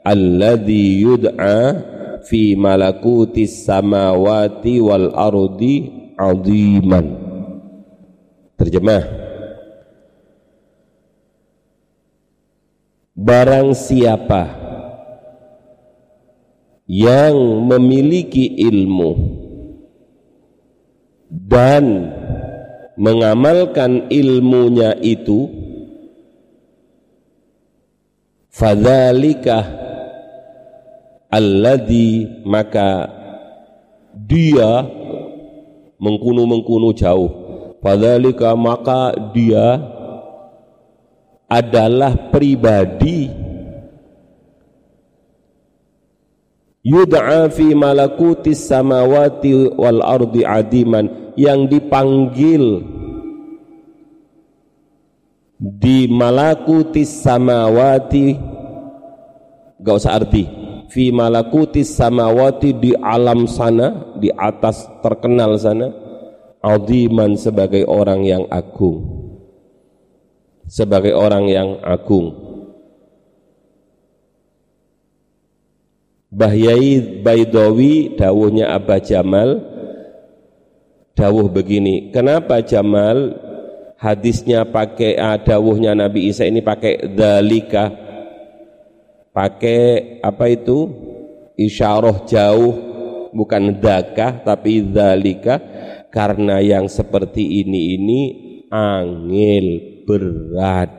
alladhi 0.00 1.04
yud'a 1.04 1.93
fi 2.24 2.56
malakutis 2.56 3.68
samawati 3.68 4.80
wal 4.80 5.12
ardi 5.12 5.92
aziman. 6.16 7.06
Terjemah. 8.56 9.04
Barang 13.14 13.78
siapa 13.78 14.64
yang 16.90 17.36
memiliki 17.64 18.58
ilmu 18.68 19.12
dan 21.30 22.10
mengamalkan 22.98 24.10
ilmunya 24.10 24.98
itu 24.98 25.50
fadzalika 28.50 29.66
alladhi 31.34 32.30
maka 32.46 33.10
dia 34.14 34.86
mengkunu-mengkunu 35.98 36.94
jauh. 36.94 37.30
Fadzalika 37.82 38.54
maka 38.56 39.12
dia 39.34 39.76
adalah 41.50 42.32
pribadi 42.32 43.28
yud'a 46.80 47.50
fi 47.52 47.76
malakutis 47.76 48.64
samawati 48.64 49.76
wal 49.76 50.00
ardi 50.00 50.48
adiman 50.48 51.34
yang 51.36 51.68
dipanggil 51.68 52.86
di 55.60 56.08
malakutis 56.08 57.10
samawati. 57.20 58.38
Gak 59.84 60.00
usah 60.00 60.16
arti 60.16 60.63
fi 60.94 61.10
malakutis 61.10 61.98
samawati 61.98 62.70
di 62.78 62.94
alam 62.94 63.50
sana 63.50 64.14
di 64.14 64.30
atas 64.30 64.86
terkenal 65.02 65.58
sana 65.58 65.90
adiman 66.62 67.34
sebagai 67.34 67.82
orang 67.90 68.22
yang 68.22 68.46
agung. 68.46 69.02
Sebagai 70.70 71.12
orang 71.12 71.50
yang 71.50 71.82
agung. 71.82 72.30
Bahyai 76.30 77.22
Baidawi 77.22 78.14
dawuhnya 78.14 78.74
Abah 78.74 78.98
Jamal 78.98 79.62
dawuh 81.14 81.46
begini 81.46 82.10
kenapa 82.10 82.58
Jamal 82.58 83.38
hadisnya 84.02 84.66
pakai 84.66 85.14
ah, 85.14 85.38
dawuhnya 85.38 85.94
Nabi 85.94 86.26
Isa 86.26 86.42
ini 86.42 86.58
pakai 86.58 87.14
dalika 87.14 88.03
pakai 89.34 90.22
apa 90.22 90.46
itu? 90.48 91.10
Isyarah 91.54 92.26
jauh 92.26 92.74
bukan 93.30 93.78
dakah 93.78 94.42
tapi 94.42 94.82
dalika 94.82 95.58
karena 96.10 96.58
yang 96.62 96.86
seperti 96.90 97.62
ini 97.62 97.94
ini 97.98 98.20
angil 98.70 99.66
berat. 100.06 100.90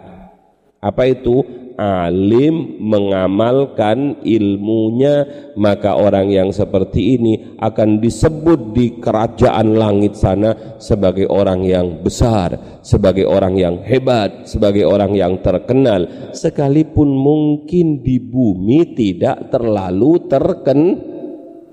Apa 0.79 1.11
itu 1.11 1.64
alim 1.76 2.80
mengamalkan 2.80 4.23
ilmunya 4.23 5.28
maka 5.59 5.95
orang 5.95 6.32
yang 6.32 6.49
seperti 6.55 7.19
ini 7.19 7.34
akan 7.59 7.99
disebut 7.99 8.71
di 8.71 8.99
kerajaan 8.99 9.76
langit 9.76 10.15
sana 10.15 10.80
sebagai 10.80 11.28
orang 11.28 11.67
yang 11.67 11.99
besar 11.99 12.80
sebagai 12.86 13.28
orang 13.28 13.57
yang 13.59 13.76
hebat 13.84 14.45
sebagai 14.47 14.86
orang 14.88 15.17
yang 15.17 15.41
terkenal. 15.41 16.32
Sekalipun 16.32 17.09
mungkin 17.11 18.05
di 18.05 18.21
bumi 18.21 18.95
tidak 18.95 19.51
terlalu 19.51 20.30
terken 20.30 20.82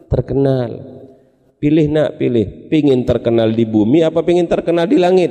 terkenal. 0.09 0.71
Pilih 1.63 1.87
nak 1.95 2.19
pilih 2.19 2.67
pingin 2.67 3.07
terkenal 3.07 3.55
di 3.55 3.63
bumi 3.63 4.03
apa 4.03 4.27
pingin 4.27 4.51
terkenal 4.51 4.83
di 4.91 4.99
langit 4.99 5.31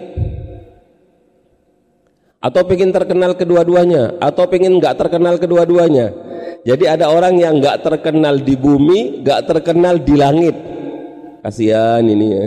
atau 2.41 2.65
pengen 2.65 2.89
terkenal 2.89 3.37
kedua-duanya 3.37 4.17
atau 4.17 4.49
pengen 4.49 4.81
nggak 4.81 4.97
terkenal 4.97 5.37
kedua-duanya. 5.37 6.09
Jadi 6.65 6.89
ada 6.89 7.13
orang 7.13 7.37
yang 7.37 7.61
nggak 7.61 7.85
terkenal 7.85 8.41
di 8.41 8.57
bumi 8.57 9.21
nggak 9.21 9.41
terkenal 9.45 10.01
di 10.01 10.15
langit. 10.17 10.57
Kasihan 11.45 12.01
ini 12.01 12.27
ya. 12.33 12.45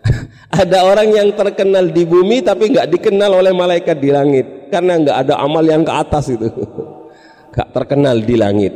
Ada 0.64 0.80
orang 0.80 1.12
yang 1.12 1.28
terkenal 1.36 1.92
di 1.92 2.08
bumi 2.08 2.40
tapi 2.40 2.72
nggak 2.72 2.88
dikenal 2.88 3.36
oleh 3.36 3.52
malaikat 3.52 4.00
di 4.00 4.08
langit. 4.08 4.72
Karena 4.72 4.96
nggak 4.96 5.18
ada 5.26 5.34
amal 5.42 5.66
yang 5.66 5.82
ke 5.82 5.92
atas 5.92 6.30
itu. 6.30 6.46
Nggak 7.50 7.68
terkenal 7.74 8.22
di 8.22 8.36
langit. 8.38 8.70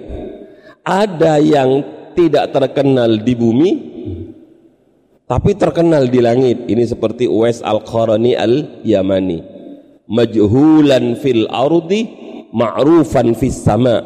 Ada 0.83 1.39
yang 1.39 1.71
tidak 2.19 2.51
terkenal 2.51 3.23
di 3.23 3.35
bumi 3.39 3.71
tapi 5.31 5.55
terkenal 5.55 6.11
di 6.11 6.19
langit. 6.19 6.67
Ini 6.67 6.83
seperti 6.83 7.31
Uwais 7.31 7.63
Al-Qarani 7.63 8.35
Al-Yamani 8.35 9.54
majhulan 10.09 11.17
fil 11.21 11.49
ardi 11.49 12.01
ma'rufan 12.53 13.33
fis 13.37 13.57
sama. 13.57 14.01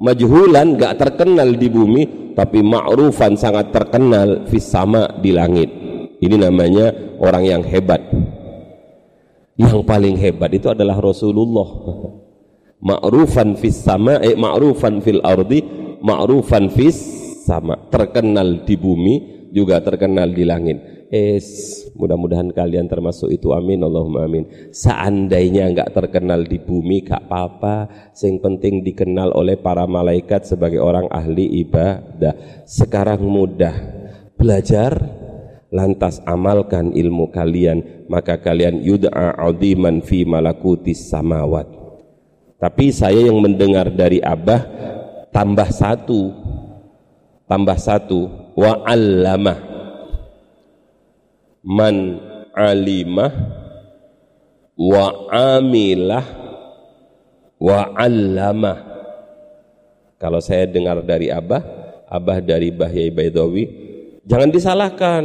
Majhulan 0.00 0.80
gak 0.80 0.96
terkenal 0.96 1.60
di 1.60 1.68
bumi 1.68 2.32
tapi 2.32 2.64
ma'rufan 2.64 3.36
sangat 3.36 3.68
terkenal 3.68 4.48
fis 4.48 4.64
sama 4.64 5.20
di 5.20 5.30
langit. 5.36 5.68
Ini 6.20 6.36
namanya 6.36 6.92
orang 7.20 7.44
yang 7.44 7.62
hebat. 7.64 8.00
Yang 9.60 9.84
paling 9.84 10.16
hebat 10.16 10.56
itu 10.56 10.72
adalah 10.72 10.96
Rasulullah. 11.00 11.68
Ma'rufan 12.88 13.60
fis 13.60 13.76
sama 13.76 14.24
eh 14.24 14.32
ma'rufan 14.32 15.04
fil 15.04 15.20
ardi 15.20 15.60
ma'rufan 16.00 16.72
fis 16.72 16.96
sama. 17.44 17.76
Terkenal 17.92 18.64
di 18.64 18.80
bumi 18.80 19.14
juga 19.52 19.84
terkenal 19.84 20.32
di 20.32 20.48
langit 20.48 20.99
Es, 21.10 21.90
mudah-mudahan 21.98 22.54
kalian 22.54 22.86
termasuk 22.86 23.34
itu. 23.34 23.50
Amin, 23.50 23.82
Allahumma 23.82 24.30
amin. 24.30 24.46
Seandainya 24.70 25.66
enggak 25.66 25.90
terkenal 25.90 26.46
di 26.46 26.62
bumi, 26.62 27.02
gak 27.02 27.26
apa-apa. 27.26 27.90
Yang 28.14 28.38
penting 28.38 28.86
dikenal 28.86 29.34
oleh 29.34 29.58
para 29.58 29.90
malaikat 29.90 30.46
sebagai 30.46 30.78
orang 30.78 31.10
ahli 31.10 31.66
ibadah. 31.66 32.62
Sekarang 32.62 33.26
mudah 33.26 33.74
belajar, 34.38 35.02
lantas 35.74 36.22
amalkan 36.30 36.94
ilmu 36.94 37.34
kalian, 37.34 38.06
maka 38.06 38.38
kalian 38.38 38.78
yud'a 38.78 39.34
adiman 39.34 40.06
fi 40.06 40.22
malakutis 40.22 41.10
samawat. 41.10 41.66
Tapi 42.62 42.94
saya 42.94 43.18
yang 43.18 43.42
mendengar 43.42 43.90
dari 43.90 44.22
Abah 44.22 44.62
tambah 45.34 45.74
satu, 45.74 46.30
tambah 47.50 47.78
satu, 47.82 48.30
wa 48.54 48.86
allamah 48.86 49.69
man 51.64 52.18
alimah 52.56 53.32
wa 54.76 55.04
amilah 55.30 56.24
wa 57.60 57.78
allamah. 57.96 58.78
Kalau 60.20 60.40
saya 60.40 60.68
dengar 60.68 61.00
dari 61.00 61.32
Abah 61.32 61.64
Abah 62.10 62.42
dari 62.42 62.74
Bahyai 62.74 63.14
Baidawi 63.14 63.64
jangan 64.26 64.50
disalahkan. 64.50 65.22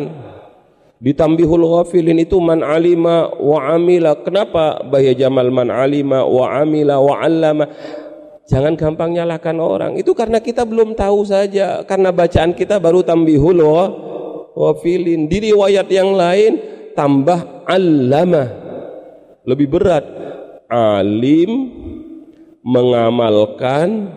Ditambihul 0.96 1.68
ghafilin 1.68 2.24
itu 2.24 2.40
man 2.40 2.64
alima 2.64 3.28
wa 3.36 3.60
amila. 3.68 4.16
Kenapa 4.16 4.80
Bahya 4.80 5.12
Jamal 5.12 5.52
man 5.52 5.68
alima 5.68 6.24
wa 6.24 6.48
amila 6.56 7.04
wa 7.04 7.20
allama 7.20 7.68
jangan 8.48 8.80
gampang 8.80 9.12
nyalahkan 9.12 9.60
orang. 9.60 10.00
Itu 10.00 10.16
karena 10.16 10.40
kita 10.40 10.64
belum 10.64 10.96
tahu 10.96 11.28
saja. 11.28 11.84
Karena 11.84 12.16
bacaan 12.16 12.56
kita 12.56 12.80
baru 12.80 13.04
tambihul 13.04 13.60
wafilin. 14.56 15.28
Di 15.28 15.52
riwayat 15.52 15.92
yang 15.92 16.16
lain 16.16 16.58
tambah 16.96 17.68
allama. 17.68 18.50
Lebih 19.46 19.68
berat. 19.70 20.06
Alim 20.66 21.70
mengamalkan 22.66 24.10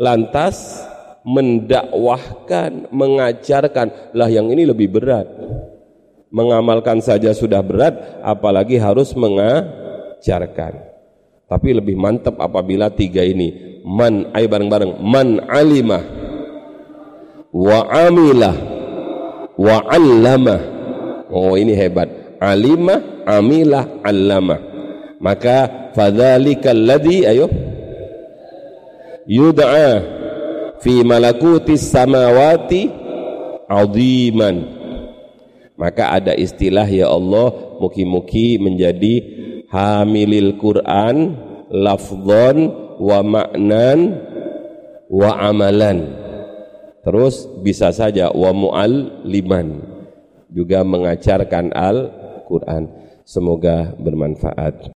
lantas 0.00 0.80
mendakwahkan 1.26 2.88
mengajarkan. 2.88 4.16
Lah 4.16 4.30
yang 4.32 4.48
ini 4.48 4.64
lebih 4.64 4.88
berat. 4.88 5.28
Mengamalkan 6.32 6.98
saja 7.04 7.30
sudah 7.36 7.60
berat 7.60 8.24
apalagi 8.24 8.80
harus 8.80 9.12
mengajarkan. 9.12 10.94
Tapi 11.44 11.68
lebih 11.76 11.94
mantap 12.00 12.40
apabila 12.40 12.88
tiga 12.88 13.20
ini. 13.20 13.78
Man 13.84 14.32
ayo 14.32 14.48
bareng-bareng. 14.48 14.96
Man 15.04 15.44
alimah 15.44 16.02
wa 17.52 17.86
amilah 17.86 18.56
wa 19.58 19.82
'allama. 19.86 20.56
Oh 21.30 21.54
ini 21.58 21.74
hebat. 21.74 22.38
Alima, 22.42 23.24
amila, 23.24 24.04
allama. 24.04 24.60
Maka 25.22 25.90
fadzalikal 25.96 26.76
ladzi 26.76 27.24
ayo 27.24 27.48
yud'a 29.24 30.04
fi 30.84 31.00
malakutis 31.00 31.88
samawati 31.88 32.92
aziman. 33.70 34.56
Maka 35.74 36.14
ada 36.14 36.36
istilah 36.38 36.86
ya 36.86 37.10
Allah 37.10 37.50
muki-muki 37.82 38.62
menjadi 38.62 39.14
hamilil 39.74 40.54
Quran 40.60 41.34
lafdhon 41.66 42.70
wa 43.02 43.18
ma'nan 43.26 43.98
wa 45.10 45.30
amalan 45.34 46.23
Terus 47.04 47.44
bisa 47.60 47.92
saja 47.92 48.32
wa 48.32 48.50
liman 49.28 49.84
juga 50.48 50.80
mengajarkan 50.80 51.70
Al-Qur'an. 51.76 52.88
Semoga 53.28 53.92
bermanfaat. 54.00 54.88